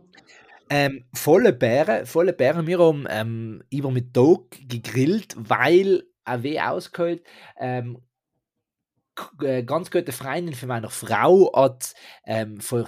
Ähm, 0.69 1.05
volle 1.13 1.53
Bären, 1.53 2.05
volle 2.05 2.33
Bären. 2.33 2.67
Wir 2.67 2.79
haben 2.79 3.07
ähm, 3.09 3.63
über 3.69 3.91
mit 3.91 4.13
Tag 4.13 4.57
gegrillt, 4.67 5.35
weil 5.37 6.03
weh 6.25 6.59
ausgeholt. 6.59 7.23
Ähm, 7.57 7.97
äh, 7.97 7.99
ganz 9.65 9.91
gute 9.91 10.11
Freundin 10.11 10.53
von 10.55 10.67
meiner 10.69 10.89
Frau 10.89 11.51
hat 11.55 11.93
ähm, 12.25 12.59
vor 12.59 12.85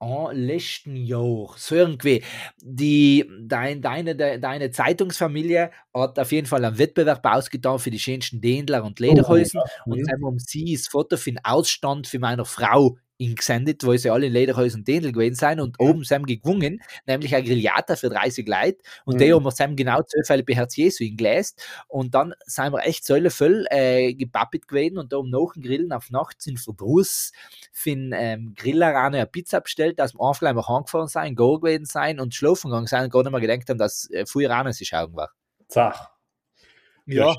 äh, 0.00 0.34
letzten 0.34 0.96
Jahr 0.96 1.54
so 1.56 1.74
irgendwie 1.74 2.22
die 2.60 3.24
dein, 3.42 3.80
deine, 3.80 4.16
de, 4.16 4.38
deine 4.38 4.70
Zeitungsfamilie 4.70 5.70
hat 5.94 6.18
auf 6.18 6.32
jeden 6.32 6.46
Fall 6.46 6.64
einen 6.64 6.78
Wettbewerb 6.78 7.24
ausgetan 7.24 7.78
für 7.78 7.90
die 7.90 7.98
schönsten 7.98 8.40
Dändler 8.40 8.84
und 8.84 9.00
Lederhäusen 9.00 9.60
und 9.88 10.00
Mhm. 10.00 10.06
dann 10.06 10.24
haben 10.24 10.38
sie 10.38 10.74
das 10.74 10.88
Foto 10.88 11.16
für 11.16 11.30
den 11.32 11.44
Ausstand 11.44 12.06
für 12.06 12.18
meiner 12.18 12.44
Frau 12.44 12.96
gesendet, 13.18 13.84
wo 13.84 13.96
sie 13.96 14.10
alle 14.10 14.26
in 14.26 14.32
Lederhäusern 14.32 14.80
und 14.80 14.88
Dändel 14.88 15.12
gewesen 15.12 15.36
sind 15.36 15.60
und 15.60 15.76
Ja. 15.80 15.88
oben 15.88 16.04
sind 16.04 16.26
gewungen, 16.26 16.82
nämlich 17.06 17.34
eine 17.34 17.44
Grillata 17.44 17.96
für 17.96 18.08
30 18.10 18.46
Leute 18.48 18.78
und 19.04 19.14
Mhm. 19.14 19.18
die 19.18 19.32
haben 19.32 19.44
wir 19.44 19.50
zusammen 19.50 19.76
genau 19.76 20.02
zwölf 20.02 20.26
Fälle 20.26 20.44
Herz 20.48 20.76
Jesu 20.76 21.04
hingeläst 21.04 21.64
und 21.88 22.14
dann 22.14 22.34
sind 22.44 22.72
wir 22.72 22.84
echt 22.84 23.04
so 23.04 23.14
voll 23.30 23.66
äh, 23.70 24.14
gepappelt 24.14 24.68
gewesen 24.68 24.98
und 24.98 25.12
da 25.12 25.18
um 25.18 25.30
nach 25.30 25.52
dem 25.54 25.62
Grillen 25.62 25.92
auf 25.92 26.10
Nacht 26.10 26.42
sind 26.42 26.58
Verdruss 26.60 27.32
für 27.72 27.90
den 27.90 28.12
ähm, 28.14 28.54
Griller 28.56 29.00
eine 29.00 29.26
Pizza 29.26 29.60
bestellt, 29.60 29.98
dass 29.98 30.14
wir 30.14 30.20
einfach 30.20 30.42
mal 30.54 30.66
heimgefahren 30.66 31.08
sein, 31.08 31.34
go 31.36 31.58
gewesen 31.58 31.84
sein 31.86 32.20
und 32.20 32.34
schlafen 32.34 32.70
gegangen 32.70 32.86
sein 32.86 33.04
und 33.04 33.10
gar 33.12 33.22
nicht 33.22 33.32
mehr 33.32 33.40
gedacht 33.40 33.68
haben, 33.68 33.78
dass 33.78 34.10
äh, 34.10 34.26
früher 34.26 34.62
noch 34.62 34.72
sich 34.72 34.88
schauen 34.88 35.14
war. 35.14 35.30
Zach. 35.68 36.10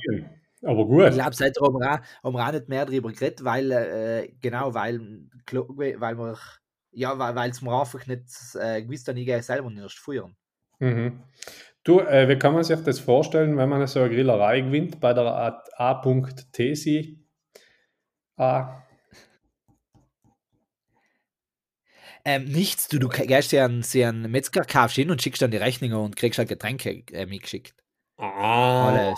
schön. 0.04 0.30
Aber 0.66 0.82
Ich 0.82 0.88
gut. 0.88 1.14
glaube, 1.14 1.36
seitdem 1.36 1.64
haben 1.64 1.80
wir, 1.80 1.94
auch, 1.94 2.24
haben 2.24 2.34
wir 2.34 2.48
auch 2.48 2.52
nicht 2.52 2.70
mehr 2.70 2.86
darüber 2.86 3.12
geredet, 3.12 3.44
weil, 3.44 3.72
äh, 3.72 4.34
genau, 4.42 4.74
weil, 4.74 5.00
weil 5.48 6.18
wir, 6.18 6.38
ja, 6.92 7.18
weil 7.20 7.50
es 7.50 7.62
mir 7.62 7.80
einfach 7.80 8.06
nicht 8.08 8.24
äh, 8.56 8.82
gewusst 8.82 9.08
habe, 9.08 9.20
ich 9.20 9.46
selber 9.46 9.70
nicht 9.70 9.84
erst 9.84 10.00
früher. 10.00 10.32
Mhm. 10.80 11.24
Du, 11.84 12.00
äh, 12.00 12.28
wie 12.28 12.40
kann 12.40 12.54
man 12.54 12.64
sich 12.64 12.80
das 12.80 13.00
vorstellen, 13.00 13.58
wenn 13.58 13.70
man 13.70 13.86
so 13.86 14.00
eine 14.00 14.10
Grillerei 14.10 14.62
gewinnt 14.62 15.00
bei 15.00 15.14
der 15.14 15.62
A.Tesi? 15.78 17.24
A. 18.38 18.82
Ähm, 22.28 22.46
nichts, 22.46 22.88
du, 22.88 22.98
du 22.98 23.08
gehst 23.08 23.52
ja 23.52 23.66
einen, 23.66 23.84
sie 23.84 24.04
einen 24.04 24.32
Metzger, 24.32 24.66
kaufst 24.66 24.96
hin 24.96 25.12
und 25.12 25.22
schickst 25.22 25.44
dann 25.44 25.52
die 25.52 25.58
Rechnung 25.58 25.94
und 26.04 26.16
kriegst 26.16 26.40
halt 26.40 26.50
Getränke 26.50 27.04
äh, 27.12 27.28
mitgeschickt. 27.28 27.76
Ah, 28.18 28.88
Alle. 28.88 29.16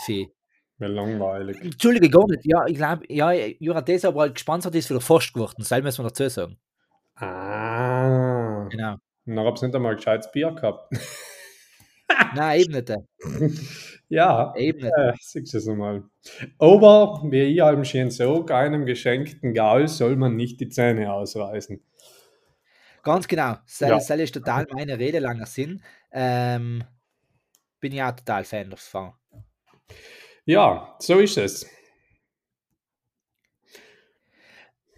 Wie 0.79 0.85
langweilig. 0.85 1.59
Entschuldige, 1.61 2.09
gar 2.09 2.27
nicht. 2.27 2.45
Ja, 2.45 2.65
ich 2.67 2.75
glaube, 2.75 3.03
ja, 3.09 3.31
Jura, 3.31 3.81
das 3.81 4.05
aber 4.05 4.21
halt 4.21 4.35
gesponsert 4.35 4.75
ist 4.75 4.87
für 4.87 4.93
den 4.95 5.01
Forst 5.01 5.33
geworden. 5.33 5.55
Das 5.57 5.71
müssen 5.81 6.03
wir 6.03 6.09
dazu 6.09 6.29
sagen. 6.29 6.57
Ah, 7.15 8.67
Genau. 8.69 8.97
dann 9.25 9.39
hab's 9.39 9.61
nicht 9.61 9.75
einmal 9.75 9.95
gescheites 9.95 10.31
Bier 10.31 10.51
gehabt. 10.51 10.91
Nein, 12.35 12.59
eben 12.61 12.73
nicht. 12.73 12.91
Ja, 14.09 14.53
Eben 14.55 14.83
nicht. 14.83 14.93
äh, 14.97 15.11
siehst 15.19 15.53
du 15.53 15.57
es 15.57 15.67
einmal. 15.67 16.01
Aber, 16.59 17.21
wie 17.29 17.41
ich 17.41 17.61
allem 17.61 17.83
schön 17.83 18.09
sage, 18.09 18.55
einem 18.55 18.85
geschenkten 18.85 19.53
Gaul 19.53 19.89
soll 19.89 20.15
man 20.15 20.37
nicht 20.37 20.61
die 20.61 20.69
Zähne 20.69 21.11
ausreißen. 21.11 21.83
Ganz 23.03 23.27
genau. 23.27 23.55
Das, 23.65 23.79
Ja. 24.07 24.15
ist 24.15 24.33
total 24.33 24.65
meine 24.71 24.97
Rede 24.97 25.19
langer 25.19 25.45
Sinn. 25.45 25.83
Ähm, 26.13 26.85
bin 27.81 27.99
auch 28.01 28.11
total 28.15 28.45
Fan 28.45 28.69
davon. 28.69 29.11
Ja, 30.47 30.95
so 30.99 31.19
ist 31.19 31.37
es. 31.37 31.67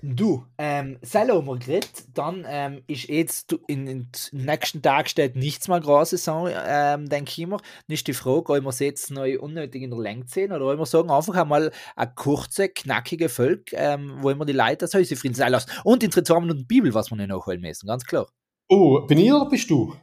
Du, 0.02 0.46
ähm, 0.60 0.98
Salo 1.02 1.42
geredet, 1.42 2.06
dann 2.14 2.46
ähm, 2.48 2.84
ist 2.88 3.10
jetzt 3.10 3.52
du- 3.52 3.60
in, 3.68 3.86
in 3.88 4.08
den 4.12 4.46
nächsten 4.46 4.82
Tag 4.82 5.10
steht 5.10 5.36
nichts 5.36 5.68
mehr 5.68 5.80
Großes 5.82 6.26
an, 6.30 6.54
ähm, 6.56 7.10
denke 7.10 7.32
ich 7.36 7.48
mir. 7.48 7.58
Dann 7.58 7.94
ist 7.94 8.08
die 8.08 8.14
Frage, 8.14 8.54
ob 8.54 8.62
wir 8.62 8.70
es 8.70 8.80
jetzt 8.80 9.10
neu 9.12 9.40
unnötig 9.40 9.82
in 9.82 9.90
der 9.90 10.00
Länge 10.00 10.26
sehen 10.28 10.54
oder 10.54 10.72
ob 10.72 10.78
wir 10.78 10.86
sagen, 10.86 11.10
einfach 11.10 11.36
einmal 11.36 11.72
eine 11.98 12.14
kurze, 12.14 12.70
knackige 12.70 13.28
Folge, 13.28 13.76
ähm, 13.76 14.20
wo 14.22 14.30
immer 14.30 14.46
die 14.46 14.54
Leute 14.54 14.78
das 14.78 14.94
Häuschen 14.94 15.18
Frieden 15.18 15.34
sein 15.36 15.52
lassen. 15.52 15.72
Und 15.84 16.04
in 16.04 16.12
zwei 16.12 16.40
Minuten 16.40 16.68
Bibel, 16.68 16.94
was 16.94 17.10
wir 17.10 17.18
nicht 17.18 17.28
nachholen 17.30 17.60
müssen, 17.60 17.88
ganz 17.88 18.06
klar. 18.06 18.28
Oh, 18.70 19.02
bin 19.08 19.18
ich 19.18 19.34
oder 19.34 19.50
bist 19.50 19.70
du? 19.70 19.96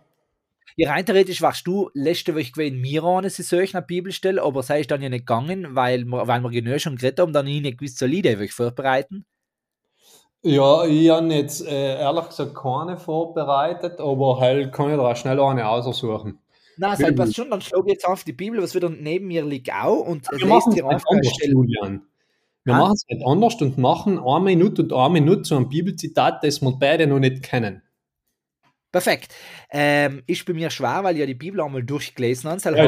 Ja, 0.79 0.91
rein 0.91 1.07
theoretisch 1.07 1.41
warst 1.41 1.67
du 1.67 1.91
letzte 1.95 2.35
Woche 2.35 2.53
gewesen, 2.53 2.81
mir 2.81 3.03
an, 3.03 3.25
eine 3.25 3.83
Bibelstelle, 3.87 4.43
aber 4.43 4.62
sei 4.62 4.81
ist 4.81 4.91
dann 4.91 5.01
ja 5.01 5.09
nicht 5.09 5.27
gegangen, 5.27 5.75
weil 5.75 6.05
wir, 6.05 6.27
weil 6.29 6.43
wir 6.43 6.51
genug 6.51 6.81
schon 6.81 6.97
geredet 6.97 7.19
haben, 7.19 7.33
dann 7.33 7.47
ich 7.47 7.62
nicht 7.62 7.79
gewusst, 7.79 7.97
soll 7.99 8.12
ich 8.12 8.23
die 8.23 8.49
vorbereiten. 8.49 9.25
Ja, 10.43 10.85
ich 10.85 11.09
habe 11.09 11.33
jetzt 11.35 11.67
äh, 11.67 11.99
ehrlich 11.99 12.29
gesagt 12.29 12.55
keine 12.55 12.99
vorbereitet, 12.99 14.01
aber 14.01 14.39
halt 14.39 14.73
kann 14.73 14.91
ich 14.91 14.97
da 14.97 15.11
auch 15.11 15.17
schnell 15.17 15.41
eine 15.41 15.67
aussuchen. 15.69 16.39
Nein, 16.77 16.97
sei 16.97 17.11
passt 17.12 17.35
schon, 17.35 17.51
dann 17.51 17.62
schlage 17.62 17.87
ich 17.87 17.95
jetzt 17.95 18.07
auf 18.07 18.23
die 18.23 18.35
Bibel, 18.35 18.62
was 18.62 18.75
wieder 18.75 18.91
neben 18.91 19.29
mir 19.29 19.45
liegt 19.45 19.73
auch 19.73 20.01
und 20.07 20.31
Wir 20.31 20.47
lese 20.47 20.47
machen 20.47 20.69
es 20.69 20.75
dir 20.75 20.85
nicht 20.85 20.93
einfach 20.93 21.11
eine 21.11 21.19
anders, 21.19 21.35
Stelle. 21.35 21.53
Julian. 21.53 22.03
Wir 22.65 22.75
Ha? 22.75 22.79
machen 22.79 22.93
es 22.95 23.07
nicht 23.09 23.27
anders 23.27 23.55
und 23.62 23.79
machen 23.79 24.19
eine 24.19 24.45
Minute 24.45 24.83
und 24.83 24.93
eine 24.93 25.11
Minute 25.11 25.43
zu 25.43 25.57
einem 25.57 25.69
Bibelzitat, 25.69 26.45
das 26.45 26.61
wir 26.61 26.73
beide 26.79 27.07
noch 27.07 27.19
nicht 27.19 27.43
kennen. 27.43 27.83
Perfekt. 28.92 29.35
Ähm, 29.70 30.22
ist 30.27 30.44
bei 30.46 30.53
mir 30.55 30.70
schwer, 30.70 31.05
weil 31.05 31.14
ich 31.14 31.20
ja 31.20 31.27
die 31.27 31.35
Bibel 31.35 31.61
einmal 31.61 31.83
durchgelesen 31.83 32.49
habe. 32.51 32.61
Ja, 32.62 32.85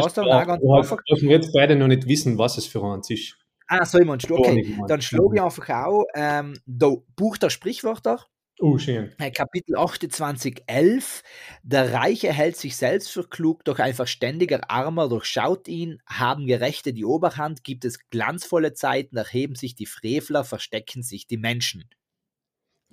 Wir 0.62 0.78
einfach. 0.78 0.98
dürfen 1.08 1.28
jetzt 1.28 1.52
beide 1.52 1.76
noch 1.76 1.88
nicht 1.88 2.06
wissen, 2.06 2.38
was 2.38 2.56
es 2.56 2.66
für 2.66 2.82
eins 2.82 3.10
ist. 3.10 3.36
Ah, 3.66 3.84
so 3.84 3.98
du, 3.98 4.36
okay. 4.36 4.78
Dann 4.88 5.02
schlage 5.02 5.36
ich 5.36 5.42
einfach 5.42 5.68
auch 5.68 6.04
ähm, 6.14 6.58
da, 6.64 6.94
Buch 7.14 7.36
der 7.36 7.50
Sprichwörter, 7.50 8.24
Oh, 8.60 8.76
schön. 8.76 9.12
äh, 9.18 9.30
Kapitel 9.30 9.76
28, 9.76 10.64
11. 10.66 11.22
Der 11.62 11.92
Reiche 11.92 12.32
hält 12.32 12.56
sich 12.56 12.76
selbst 12.76 13.12
für 13.12 13.28
klug, 13.28 13.64
doch 13.64 13.78
ein 13.78 13.94
verständiger 13.94 14.68
Armer 14.68 15.08
durchschaut 15.08 15.68
ihn. 15.68 16.00
Haben 16.06 16.46
Gerechte 16.46 16.92
die 16.92 17.04
Oberhand, 17.04 17.62
gibt 17.62 17.84
es 17.84 18.08
glanzvolle 18.10 18.72
Zeiten, 18.72 19.16
erheben 19.16 19.54
sich 19.54 19.76
die 19.76 19.86
Frevler, 19.86 20.42
verstecken 20.42 21.02
sich 21.02 21.26
die 21.28 21.36
Menschen. 21.36 21.88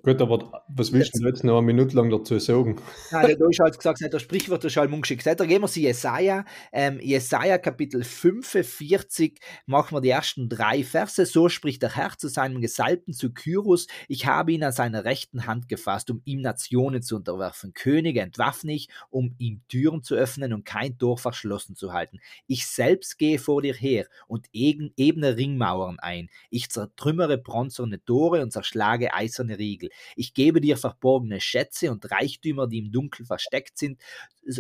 Gut, 0.06 0.22
aber 0.22 0.64
was 0.68 0.94
willst 0.94 1.16
du 1.16 1.28
jetzt 1.28 1.44
noch 1.44 1.58
eine 1.58 1.66
Minute 1.66 1.96
lang 1.96 2.12
dazu 2.12 2.38
sagen? 2.38 2.76
Ja, 3.12 3.26
der 3.26 3.38
Deutsche 3.38 3.64
hat 3.64 3.76
gesagt, 3.76 4.02
der 4.02 4.20
Sprichwort 4.20 4.64
ist 4.66 4.78
halt 4.78 4.92
ungeschickt. 4.92 5.26
Da 5.26 5.34
gehen 5.34 5.62
wir 5.62 5.68
zu 5.68 5.80
Jesaja. 5.80 6.46
Ähm, 6.72 7.00
Jesaja 7.02 7.58
Kapitel 7.58 8.04
45 8.04 9.40
machen 9.66 9.96
wir 9.96 10.02
die 10.02 10.10
ersten 10.10 10.48
drei 10.50 10.84
Verse. 10.84 11.26
So 11.26 11.50
spricht 11.50 11.82
der 11.82 11.96
Herr 11.96 12.16
zu 12.18 12.28
seinem 12.28 12.62
Gesalbten, 12.62 13.14
zu 13.14 13.34
Kyrus. 13.34 13.88
Ich 14.08 14.28
habe 14.28 14.52
ihn 14.52 14.64
an 14.64 14.74
seiner 14.74 15.06
rechten 15.06 15.48
Hand 15.48 15.70
gefasst, 15.70 16.12
um 16.12 16.22
ihm 16.26 16.42
Nationen 16.42 17.02
zu 17.02 17.16
unterwerfen. 17.16 17.74
Könige 17.74 18.22
entwaffne 18.22 18.74
ich, 18.74 18.90
um 19.10 19.34
ihm 19.40 19.62
Türen 19.70 20.04
zu 20.04 20.14
öffnen 20.14 20.54
und 20.54 20.66
kein 20.66 21.00
Tor 21.00 21.18
verschlossen 21.18 21.76
zu 21.76 21.94
halten. 21.94 22.20
Ich 22.46 22.68
selbst 22.68 23.18
gehe 23.18 23.40
vor 23.40 23.64
dir 23.64 23.74
her 23.74 24.06
und 24.28 24.48
ebne 24.52 25.38
Ringmauern 25.38 26.00
ein. 26.00 26.30
Ich 26.50 26.70
zertrümmere 26.70 27.38
bronzerne 27.38 28.04
Tore 28.04 28.44
und 28.44 28.52
zerschlage 28.52 29.14
eiserne 29.14 29.58
Riegel. 29.58 29.90
Ich 30.16 30.34
gebe 30.34 30.62
dir 30.62 30.78
verborgene 30.78 31.42
Schätze 31.42 31.92
und 31.92 32.10
Reichtümer, 32.12 32.68
die 32.68 32.80
im 32.80 32.92
Dunkel 32.92 33.26
versteckt 33.26 33.78
sind, 33.78 34.02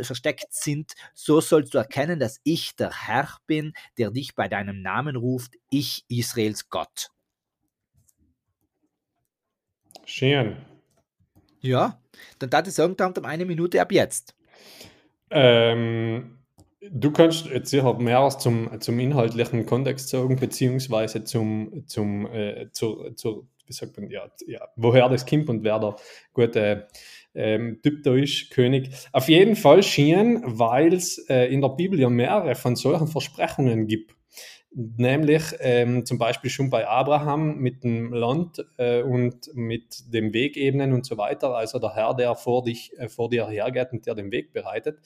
versteckt 0.01 0.53
sind. 0.53 0.93
So 1.13 1.41
sollst 1.41 1.73
du 1.73 1.77
erkennen, 1.77 2.19
dass 2.19 2.39
ich 2.43 2.75
der 2.75 2.91
Herr 3.07 3.37
bin, 3.47 3.73
der 3.97 4.11
dich 4.11 4.35
bei 4.35 4.47
deinem 4.47 4.81
Namen 4.81 5.15
ruft, 5.15 5.55
ich 5.69 6.05
Israels 6.07 6.69
Gott. 6.69 7.09
Schön. 10.05 10.57
Ja, 11.61 11.99
dann 12.37 12.49
darf 12.51 12.67
ich 12.67 12.73
sagen, 12.73 12.95
dann 12.95 13.13
um 13.13 13.25
eine 13.25 13.45
Minute 13.45 13.81
ab 13.81 13.91
jetzt. 13.91 14.35
Ähm, 15.31 16.44
du 16.91 17.11
kannst 17.11 17.47
jetzt 17.47 17.69
sicher 17.69 17.93
mehr 17.95 18.29
zum, 18.29 18.69
zum 18.79 18.99
inhaltlichen 18.99 19.65
Kontext 19.65 20.09
sagen, 20.09 20.35
beziehungsweise 20.35 21.23
zum, 21.23 21.83
zum 21.87 22.25
äh, 22.27 22.71
zur, 22.71 23.15
zur, 23.15 23.47
wie 23.65 23.73
sagt 23.73 23.97
man, 23.97 24.09
ja, 24.09 24.29
ja, 24.47 24.67
woher 24.75 25.09
das 25.09 25.25
kommt 25.25 25.49
und 25.49 25.63
wer 25.63 25.79
der 25.79 25.95
gute 26.33 26.87
ähm, 27.33 27.79
Typ 27.83 28.03
da 28.03 28.15
ist, 28.15 28.51
König. 28.51 28.89
Auf 29.11 29.27
jeden 29.27 29.55
Fall 29.55 29.83
schien, 29.83 30.41
weil 30.45 30.93
es 30.93 31.17
äh, 31.29 31.45
in 31.45 31.61
der 31.61 31.69
Bibel 31.69 31.99
ja 31.99 32.09
mehrere 32.09 32.55
von 32.55 32.75
solchen 32.75 33.07
Versprechungen 33.07 33.87
gibt. 33.87 34.15
Nämlich 34.77 35.43
ähm, 35.61 36.05
zum 36.05 36.17
Beispiel 36.17 36.49
schon 36.49 36.69
bei 36.69 36.85
Abraham 36.85 37.59
mit 37.59 37.85
dem 37.85 38.11
Land 38.11 38.65
äh, 38.77 39.03
und 39.03 39.49
mit 39.53 40.13
dem 40.13 40.33
Wegebenen 40.33 40.91
und 40.91 41.05
so 41.05 41.17
weiter, 41.17 41.55
also 41.55 41.79
der 41.79 41.95
Herr, 41.95 42.13
der 42.13 42.35
vor, 42.35 42.61
dich, 42.61 42.91
äh, 42.97 43.07
vor 43.07 43.29
dir 43.29 43.47
hergeht 43.47 43.93
und 43.93 44.05
der 44.05 44.15
den 44.15 44.33
Weg 44.33 44.51
bereitet. 44.51 44.99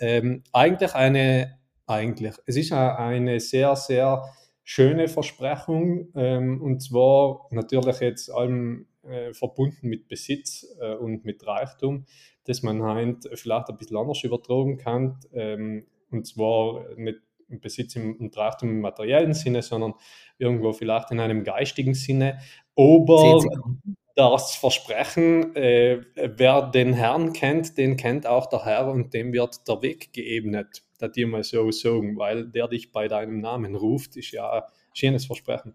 Ähm, 0.00 0.42
eigentlich 0.52 0.96
eine, 0.96 1.60
eigentlich, 1.86 2.34
es 2.46 2.56
ist 2.56 2.72
eine 2.72 3.38
sehr, 3.38 3.76
sehr 3.76 4.24
schöne 4.64 5.06
Versprechung 5.06 6.08
ähm, 6.16 6.60
und 6.60 6.80
zwar 6.80 7.46
natürlich 7.50 8.00
jetzt 8.00 8.32
allem 8.32 8.88
äh, 9.04 9.32
verbunden 9.32 9.86
mit 9.88 10.08
Besitz 10.08 10.66
äh, 10.80 10.94
und 10.94 11.24
mit 11.24 11.46
Reichtum, 11.46 12.06
das 12.46 12.64
man 12.64 12.82
halt 12.82 13.28
vielleicht 13.34 13.68
ein 13.68 13.76
bisschen 13.76 13.96
anders 13.96 14.24
übertragen 14.24 14.76
kann 14.76 15.20
ähm, 15.32 15.86
und 16.10 16.26
zwar 16.26 16.96
nicht 16.96 17.20
Besitz 17.60 17.96
im, 17.96 18.16
und 18.16 18.36
Reichtum 18.36 18.70
im 18.70 18.80
materiellen 18.80 19.34
Sinne, 19.34 19.62
sondern 19.62 19.94
irgendwo 20.38 20.72
vielleicht 20.72 21.10
in 21.10 21.20
einem 21.20 21.44
geistigen 21.44 21.94
Sinne. 21.94 22.38
Aber 22.76 23.40
das 24.14 24.54
Versprechen, 24.54 25.54
äh, 25.56 26.00
wer 26.14 26.62
den 26.62 26.92
Herrn 26.92 27.32
kennt, 27.32 27.76
den 27.76 27.96
kennt 27.96 28.26
auch 28.26 28.46
der 28.46 28.64
Herr 28.64 28.88
und 28.88 29.12
dem 29.12 29.32
wird 29.32 29.66
der 29.68 29.82
Weg 29.82 30.12
geebnet. 30.12 30.84
Das 30.98 31.12
dir 31.12 31.26
mal 31.26 31.42
so 31.42 31.70
sagen, 31.70 32.16
weil 32.16 32.46
der 32.46 32.68
dich 32.68 32.92
bei 32.92 33.08
deinem 33.08 33.40
Namen 33.40 33.74
ruft, 33.74 34.16
ist 34.16 34.30
ja 34.30 34.50
ein 34.50 34.62
schönes 34.92 35.26
Versprechen. 35.26 35.74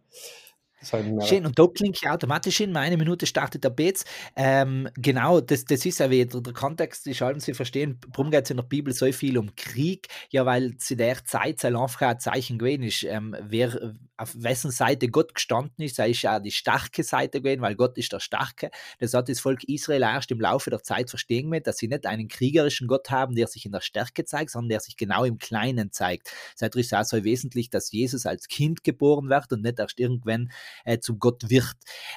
Schön, 0.81 1.45
und 1.45 1.59
da 1.59 1.67
klingt 1.67 2.01
ja 2.01 2.13
automatisch 2.13 2.61
in, 2.61 2.75
eine 2.77 2.95
Minute 2.95 3.25
startet 3.25 3.65
der 3.65 3.69
Betz. 3.69 4.05
Ähm, 4.35 4.87
genau, 4.95 5.41
das, 5.41 5.65
das 5.65 5.85
ist 5.85 5.99
ja 5.99 6.09
wieder 6.09 6.41
der 6.41 6.53
Kontext, 6.53 7.05
die 7.05 7.13
schalten 7.13 7.41
Sie 7.41 7.53
verstehen, 7.53 7.99
warum 8.13 8.31
geht 8.31 8.45
es 8.45 8.51
in 8.51 8.57
der 8.57 8.63
Bibel 8.63 8.93
so 8.93 9.11
viel 9.11 9.37
um 9.37 9.55
Krieg? 9.55 10.07
Ja, 10.29 10.45
weil 10.45 10.77
zu 10.77 10.95
der 10.95 11.25
Zeit 11.25 11.59
sein 11.59 11.75
einfach 11.75 12.01
ein 12.01 12.19
Zeichen 12.19 12.57
gewesen 12.57 12.83
ist, 12.83 13.03
ähm, 13.03 13.35
wer 13.41 13.93
auf 14.15 14.33
wessen 14.35 14.71
Seite 14.71 15.07
Gott 15.09 15.33
gestanden 15.33 15.83
ist, 15.85 15.95
sei 15.95 16.11
ist 16.11 16.21
ja 16.21 16.39
die 16.39 16.51
starke 16.51 17.03
Seite 17.03 17.41
gewesen, 17.41 17.61
weil 17.61 17.75
Gott 17.75 17.97
ist 17.97 18.11
der 18.11 18.19
Starke. 18.19 18.69
Das 18.99 19.13
hat 19.13 19.29
das 19.29 19.39
Volk 19.39 19.63
Israel 19.65 20.03
erst 20.03 20.31
im 20.31 20.41
Laufe 20.41 20.69
der 20.69 20.83
Zeit 20.83 21.09
verstehen 21.09 21.49
mit, 21.49 21.67
dass 21.67 21.77
sie 21.77 21.87
nicht 21.87 22.05
einen 22.05 22.27
kriegerischen 22.27 22.87
Gott 22.87 23.09
haben, 23.09 23.35
der 23.35 23.47
sich 23.47 23.65
in 23.65 23.71
der 23.71 23.81
Stärke 23.81 24.25
zeigt, 24.25 24.51
sondern 24.51 24.69
der 24.69 24.79
sich 24.81 24.97
genau 24.97 25.23
im 25.23 25.37
Kleinen 25.37 25.91
zeigt. 25.91 26.31
Seit 26.55 26.75
ist 26.75 26.93
auch 26.93 27.03
so 27.03 27.23
wesentlich, 27.23 27.69
dass 27.69 27.91
Jesus 27.91 28.25
als 28.25 28.47
Kind 28.47 28.83
geboren 28.83 29.29
wird 29.29 29.51
und 29.53 29.61
nicht 29.61 29.79
erst 29.79 29.99
irgendwann 29.99 30.51
äh, 30.85 30.99
zu 30.99 31.17
Gott 31.17 31.49
wird. 31.49 31.75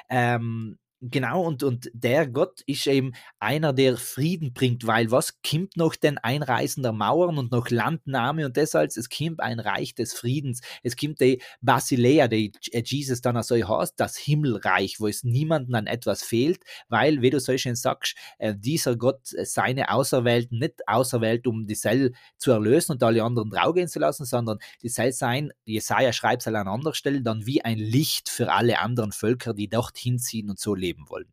Ähm, 0.08 0.78
genau, 1.02 1.42
und, 1.42 1.62
und 1.62 1.90
der 1.92 2.28
Gott 2.28 2.60
ist 2.66 2.86
eben 2.86 3.12
einer, 3.40 3.72
der 3.72 3.96
Frieden 3.96 4.52
bringt, 4.52 4.86
weil 4.86 5.10
was 5.10 5.40
kommt 5.42 5.76
noch 5.76 5.96
denn 5.96 6.18
Einreißen 6.18 6.82
der 6.82 6.92
Mauern 6.92 7.38
und 7.38 7.50
noch 7.50 7.70
Landnahme 7.70 8.46
und 8.46 8.56
deshalb, 8.56 8.90
es 8.96 9.10
kommt 9.10 9.40
ein 9.40 9.58
Reich 9.58 9.94
des 9.94 10.14
Friedens. 10.14 10.60
Es 10.82 10.96
kommt 10.96 11.20
die 11.20 11.42
Basilea, 11.60 12.28
die 12.28 12.52
äh, 12.70 12.82
Jesus 12.84 13.20
dann 13.20 13.36
auch 13.36 13.42
so 13.42 13.56
heißt, 13.56 13.94
das 13.96 14.16
Himmelreich, 14.16 15.00
wo 15.00 15.08
es 15.08 15.24
niemandem 15.24 15.74
an 15.74 15.86
etwas 15.86 16.22
fehlt, 16.22 16.60
weil, 16.88 17.20
wie 17.20 17.30
du 17.30 17.40
so 17.40 17.56
schön 17.58 17.74
sagst, 17.74 18.16
äh, 18.38 18.54
dieser 18.56 18.96
Gott 18.96 19.32
äh, 19.32 19.44
seine 19.44 19.90
Auserwählten 19.90 20.58
nicht 20.58 20.86
auserwählt, 20.86 21.46
um 21.46 21.66
die 21.66 21.74
Sell 21.74 22.12
zu 22.38 22.52
erlösen 22.52 22.92
und 22.92 23.02
alle 23.02 23.24
anderen 23.24 23.50
draugehen 23.50 23.88
zu 23.88 23.98
lassen, 23.98 24.24
sondern 24.24 24.58
die 24.82 24.88
soll 24.88 25.12
sein, 25.12 25.52
Jesaja 25.64 26.12
schreibt 26.12 26.42
es 26.42 26.48
an 26.48 26.68
anderer 26.68 26.94
Stelle, 26.94 27.22
dann 27.22 27.46
wie 27.46 27.62
ein 27.64 27.78
Licht 27.78 28.28
für 28.28 28.52
alle 28.52 28.78
anderen 28.78 29.12
Völker, 29.12 29.54
die 29.54 29.68
dorthin 29.68 30.18
ziehen 30.18 30.48
und 30.48 30.60
so 30.60 30.74
leben 30.74 30.91
wollen. 31.08 31.32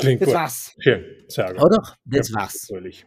Klingt 0.00 0.20
Das 0.22 0.26
gut. 0.26 0.34
war's, 0.34 0.74
Schön, 0.78 1.04
sehr 1.28 1.52
gut. 1.54 1.62
oder? 1.62 1.96
Das 2.04 2.28
Ja, 2.30 2.36
war's. 2.36 2.66
Natürlich. 2.70 3.06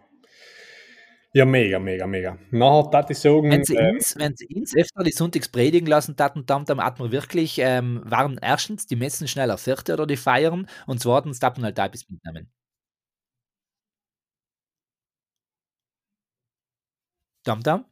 Ja, 1.33 1.45
mega, 1.45 1.79
mega, 1.79 2.05
mega. 2.05 2.37
Nachher 2.51 2.89
darf 2.91 3.09
ich 3.09 3.17
sagen, 3.17 3.49
Wenn 3.49 3.63
sie, 3.63 3.75
äh, 3.77 3.89
uns, 3.93 4.17
wenn 4.17 4.35
sie 4.35 4.47
uns 4.53 4.75
öfter 4.75 5.01
die 5.03 5.11
Sonntags 5.13 5.47
predigen 5.47 5.87
lassen, 5.87 6.17
dann, 6.17 6.45
dann, 6.45 6.65
dann 6.65 6.81
hat 6.83 6.99
man 6.99 7.11
wirklich, 7.13 7.57
ähm, 7.59 8.01
waren 8.03 8.37
erstens 8.41 8.85
die 8.85 8.97
Messen 8.97 9.29
schneller 9.29 9.57
vierte 9.57 9.93
oder 9.93 10.05
die 10.05 10.17
Feiern 10.17 10.67
und 10.87 10.99
zweitens 10.99 11.39
darf 11.39 11.55
man 11.55 11.63
halt 11.65 11.77
da 11.77 11.85
etwas 11.85 12.09
mitnehmen. 12.09 12.51
Dam 17.45 17.61
Dam? 17.63 17.85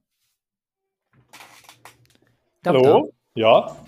Dam, 2.63 2.75
Hallo? 2.75 2.83
Dam. 2.83 3.09
Ja? 3.35 3.85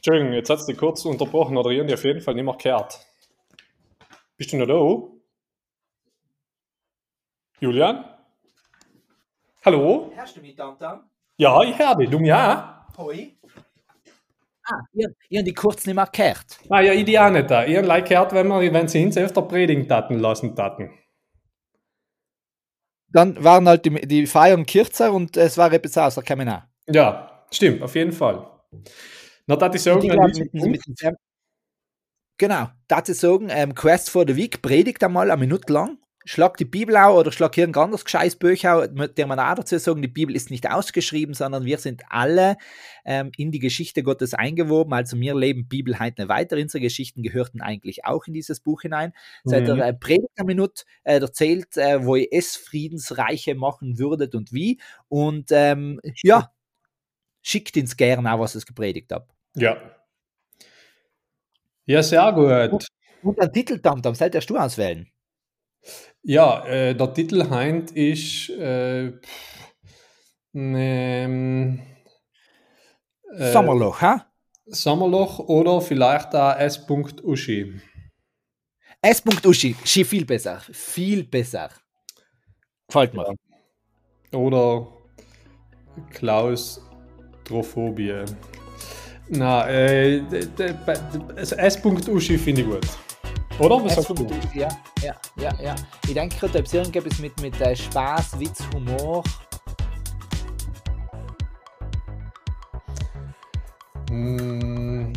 Entschuldigung, 0.00 0.32
jetzt 0.32 0.48
hat 0.48 0.60
es 0.60 0.64
dich 0.64 0.78
kurz 0.78 1.04
unterbrochen 1.04 1.58
oder 1.58 1.68
irgendwie 1.70 1.92
auf 1.92 2.04
jeden 2.04 2.22
Fall 2.22 2.32
nicht 2.34 2.44
mehr 2.44 2.56
gehört. 2.56 3.06
Bist 4.38 4.50
du 4.50 4.56
noch 4.56 4.66
da? 4.66 5.06
Julian? 7.60 8.06
Hallo? 9.62 10.10
Hörst 10.14 10.34
du 10.38 10.40
mich, 10.40 10.56
Dam? 10.56 10.78
Ja, 11.36 11.62
ich 11.62 11.78
höre 11.78 11.96
dich. 11.96 12.08
Du 12.08 12.18
ja? 12.20 12.86
Hoi. 12.96 13.36
Ah, 14.64 14.80
ich, 14.94 15.06
ich 15.28 15.36
habe 15.36 15.44
die 15.44 15.52
kurz 15.52 15.84
nicht 15.84 15.94
mehr 15.94 16.08
gehört. 16.10 16.58
Ah, 16.70 16.80
ja, 16.80 16.94
ich 16.94 17.04
die 17.04 17.18
auch 17.18 17.28
nicht 17.28 17.50
da. 17.50 17.66
Ich 17.66 17.76
habe 17.76 17.86
like 17.86 18.08
gehört, 18.08 18.32
wenn, 18.32 18.48
wir, 18.48 18.72
wenn 18.72 18.88
sie 18.88 19.04
uns 19.04 19.18
öfter 19.18 19.42
predigen 19.42 19.86
taten 19.86 20.18
lassen 20.18 20.56
taten. 20.56 20.98
Dann 23.08 23.44
waren 23.44 23.68
halt 23.68 23.84
die, 23.84 24.06
die 24.06 24.26
Feiern 24.26 24.64
kürzer 24.64 25.12
und 25.12 25.36
es 25.36 25.58
war 25.58 25.70
etwas 25.70 25.98
aus, 25.98 26.14
da 26.14 26.22
kann 26.22 26.48
auch. 26.48 26.62
Ja, 26.86 27.44
stimmt, 27.50 27.82
auf 27.82 27.94
jeden 27.94 28.12
Fall. 28.12 28.46
Na, 29.50 29.56
das 29.56 29.74
ist 29.76 29.84
sagen, 29.84 30.00
glaub, 30.08 30.26
mit, 30.34 30.54
mit, 30.54 30.64
mit 30.86 31.02
dem- 31.02 31.16
genau, 32.38 32.68
dazu 32.88 33.12
sagen, 33.12 33.48
ähm, 33.50 33.74
Quest 33.74 34.10
for 34.10 34.24
the 34.26 34.36
Week 34.36 34.62
predigt 34.62 35.02
einmal 35.04 35.30
eine 35.30 35.40
Minute 35.40 35.72
lang, 35.72 35.98
schlag 36.24 36.56
die 36.58 36.64
Bibel 36.66 36.96
auf 36.96 37.16
oder 37.18 37.32
schlag 37.32 37.56
irgendein 37.58 37.84
anderes 37.84 38.04
auf, 38.14 38.90
mit 38.92 39.18
der 39.18 39.26
man 39.26 39.40
auch 39.40 39.54
dazu 39.54 39.78
sagen, 39.78 40.02
die 40.02 40.08
Bibel 40.08 40.36
ist 40.36 40.50
nicht 40.50 40.70
ausgeschrieben, 40.70 41.34
sondern 41.34 41.64
wir 41.64 41.78
sind 41.78 42.02
alle 42.10 42.56
ähm, 43.04 43.32
in 43.36 43.50
die 43.50 43.58
Geschichte 43.58 44.02
Gottes 44.02 44.34
eingewoben, 44.34 44.92
also 44.92 45.18
wir 45.18 45.34
leben 45.34 45.66
Bibel 45.68 45.98
heute 45.98 46.20
nicht 46.22 46.28
weiter, 46.28 46.56
unsere 46.56 46.80
Geschichten 46.82 47.22
gehörten 47.22 47.60
eigentlich 47.60 48.04
auch 48.04 48.26
in 48.26 48.34
dieses 48.34 48.60
Buch 48.60 48.82
hinein. 48.82 49.12
Seit 49.44 49.62
Mhm. 49.62 49.76
der 49.76 49.86
äh, 49.88 49.94
Predigt 49.94 50.28
eine 50.36 50.46
Minute 50.46 50.84
äh, 51.04 51.18
erzählt, 51.20 51.76
äh, 51.76 52.04
wo 52.04 52.16
ihr 52.16 52.28
es 52.30 52.56
Friedensreiche 52.56 53.54
machen 53.54 53.98
würdet 53.98 54.34
und 54.34 54.52
wie. 54.52 54.80
Und 55.08 55.48
ähm, 55.50 56.00
ja, 56.22 56.52
schickt 57.42 57.76
uns 57.78 57.96
gerne 57.96 58.32
auch, 58.32 58.38
was 58.40 58.54
ich 58.54 58.66
gepredigt 58.66 59.10
habe. 59.12 59.26
Ja. 59.56 59.76
Ja, 61.86 62.02
sehr 62.02 62.32
gut. 62.32 62.86
Und 63.22 63.40
ein 63.40 63.52
Titel, 63.52 63.78
Tamtam, 63.80 64.14
solltest 64.14 64.48
du 64.48 64.56
auswählen? 64.56 65.10
Ja, 66.22 66.64
äh, 66.66 66.94
der 66.94 67.12
Titel 67.14 67.48
heint 67.50 67.90
ist 67.92 68.50
äh, 68.50 69.12
pff, 69.12 69.74
ähm, 70.54 71.80
äh, 73.36 73.52
Sommerloch, 73.52 74.00
ha? 74.00 74.26
Sommerloch 74.66 75.38
oder 75.40 75.80
vielleicht 75.80 76.34
auch 76.34 76.56
S. 76.58 76.84
Uschi. 76.88 77.80
S. 79.02 79.22
Uschi, 79.44 79.76
Schi, 79.84 80.04
viel 80.04 80.24
besser, 80.24 80.60
viel 80.72 81.24
besser. 81.24 81.70
Gefällt 82.88 83.14
mir. 83.14 83.34
Oder 84.32 84.86
Klaustrophobie. 86.10 88.24
Na, 89.32 89.68
äh, 89.68 90.20
d- 90.22 90.44
d- 90.58 90.74
b- 90.84 91.40
S. 91.40 91.78
Uschi 91.84 92.36
finde 92.36 92.62
ich 92.62 92.66
gut. 92.66 92.86
Oder? 93.60 93.84
Was 93.84 93.94
sagst 93.94 94.10
du? 94.10 94.26
Ja, 94.54 94.68
ja, 95.02 95.14
ja, 95.36 95.52
ja. 95.62 95.74
Ich 96.08 96.14
denke 96.14 96.34
gerade, 96.36 96.58
ob 96.58 96.64
es 96.64 96.74
irgendetwas 96.74 97.18
mit, 97.20 97.40
mit 97.40 97.60
äh, 97.60 97.76
Spaß, 97.76 98.40
Witz, 98.40 98.64
Humor. 98.74 99.22
Hm, 104.08 105.12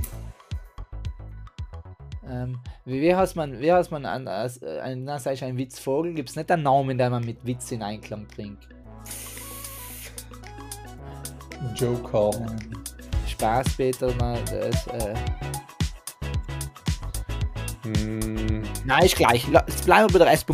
Ähm, 2.29 2.59
wie, 2.85 3.01
wie 3.01 3.15
heißt 3.15 3.35
man, 3.35 3.59
wie 3.59 3.71
heißt 3.71 3.89
man 3.91 4.05
an, 4.05 4.27
als, 4.27 4.61
äh, 4.61 4.79
ein, 4.79 5.03
na, 5.05 5.17
ich, 5.17 5.43
ein 5.43 5.57
Witzvogel? 5.57 6.13
Gibt 6.13 6.29
es 6.29 6.35
nicht 6.35 6.51
einen 6.51 6.63
Namen, 6.63 6.97
den 6.97 7.11
man 7.11 7.25
mit 7.25 7.43
Witz 7.45 7.71
in 7.71 7.81
Einklang 7.81 8.27
bringt? 8.27 8.67
Joker. 11.75 12.29
Ähm, 12.35 12.82
Spaß, 13.43 13.75
Peter, 13.75 14.13
na, 14.19 14.37
das, 14.39 14.87
äh, 14.87 15.15
Hm, 17.83 18.63
Nein, 18.85 19.03
ist 19.03 19.17
gleich. 19.17 19.45
Jetzt 19.51 19.83
bleiben 19.83 20.07
wir 20.13 20.19
bei 20.19 20.23
der 20.23 20.33
S. 20.33 20.45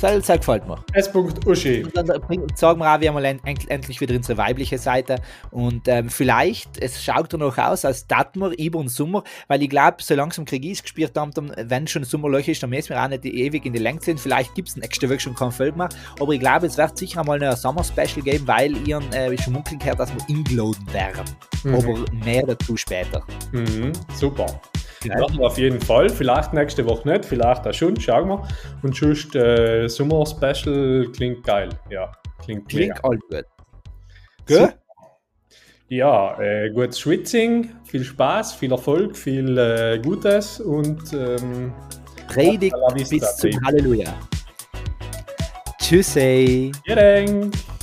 Das, 0.00 0.26
das 0.26 0.38
gefällt 0.38 0.66
mir. 0.66 0.78
S. 0.92 1.10
Uschi. 1.46 1.82
Und 1.84 1.96
dann 1.96 2.06
sagen 2.54 2.80
wir 2.80 2.94
auch, 2.94 3.00
wir 3.00 3.08
haben 3.08 3.14
mal 3.14 3.24
en- 3.24 3.40
en- 3.44 3.68
endlich 3.68 4.00
wieder 4.00 4.14
unsere 4.14 4.38
weibliche 4.38 4.78
Seite. 4.78 5.16
Und 5.50 5.88
ähm, 5.88 6.08
vielleicht, 6.08 6.78
es 6.80 7.02
schaut 7.02 7.32
danach 7.32 7.58
aus, 7.58 7.84
als 7.84 8.06
daten 8.06 8.40
wir 8.40 8.56
über 8.58 8.78
den 8.78 8.88
Sommer, 8.88 9.24
weil 9.48 9.62
ich 9.62 9.68
glaube, 9.70 9.96
so 10.00 10.14
langsam 10.14 10.44
krieg 10.44 10.64
ich 10.64 10.72
es 10.72 10.82
gespürt, 10.82 11.16
haben, 11.18 11.32
dann, 11.32 11.52
wenn 11.56 11.86
schon 11.88 12.04
Sommerloch 12.04 12.46
ist, 12.46 12.62
dann 12.62 12.70
müssen 12.70 12.90
wir 12.90 13.02
auch 13.02 13.08
nicht 13.08 13.24
ewig 13.24 13.66
in 13.66 13.72
die 13.72 13.78
Länge 13.80 13.98
ziehen. 14.00 14.18
Vielleicht 14.18 14.54
gibt 14.54 14.68
es 14.68 14.76
nächste 14.76 15.08
Woche 15.08 15.20
schon 15.20 15.34
keinen 15.34 15.52
Film 15.52 15.76
mehr. 15.78 15.88
Aber 16.20 16.32
ich 16.32 16.40
glaube, 16.40 16.66
es 16.66 16.76
wird 16.78 16.96
sicher 16.96 17.20
einmal 17.20 17.38
noch 17.38 17.48
ein 17.50 17.56
Sommer-Special 17.56 18.22
geben, 18.22 18.46
weil 18.46 18.76
ihren 18.88 19.10
äh, 19.12 19.36
schon 19.38 19.54
munkeln 19.54 19.78
gehört, 19.78 19.98
dass 19.98 20.10
wir 20.14 20.22
ingeladen 20.28 20.92
werden. 20.92 21.24
Aber 21.64 22.04
mehr 22.24 22.46
dazu 22.46 22.76
später. 22.76 23.22
Mhm, 23.52 23.92
super. 24.14 24.60
Ja. 25.04 25.18
Ja, 25.18 25.26
auf 25.40 25.58
jeden 25.58 25.80
Fall. 25.80 26.08
Vielleicht 26.08 26.52
nächste 26.52 26.84
Woche 26.84 27.08
nicht, 27.08 27.24
vielleicht 27.24 27.66
auch 27.66 27.72
schon, 27.72 27.98
schauen 28.00 28.28
wir. 28.28 28.48
Und 28.82 28.96
sonst 28.96 29.34
äh, 29.34 29.88
Sommer 29.88 30.24
Special 30.26 31.06
klingt 31.14 31.44
geil. 31.44 31.68
Ja, 31.90 32.12
klingt 32.42 32.68
Klingt 32.68 33.04
all 33.04 33.16
gut. 33.16 33.44
Gell? 34.46 34.74
Ja, 35.88 36.38
äh, 36.40 36.70
gutes 36.70 37.00
Schwitzing, 37.00 37.70
viel 37.84 38.04
Spaß, 38.04 38.54
viel 38.54 38.72
Erfolg, 38.72 39.16
viel 39.16 39.56
äh, 39.56 39.98
Gutes 39.98 40.60
und 40.60 41.12
ähm, 41.14 41.72
Predigt 42.26 42.74
bis 43.08 43.36
zum. 43.36 43.50
Halleluja. 43.64 44.12
Tschüssi. 45.78 46.72
Vielen 46.84 46.96
Dank. 46.96 47.77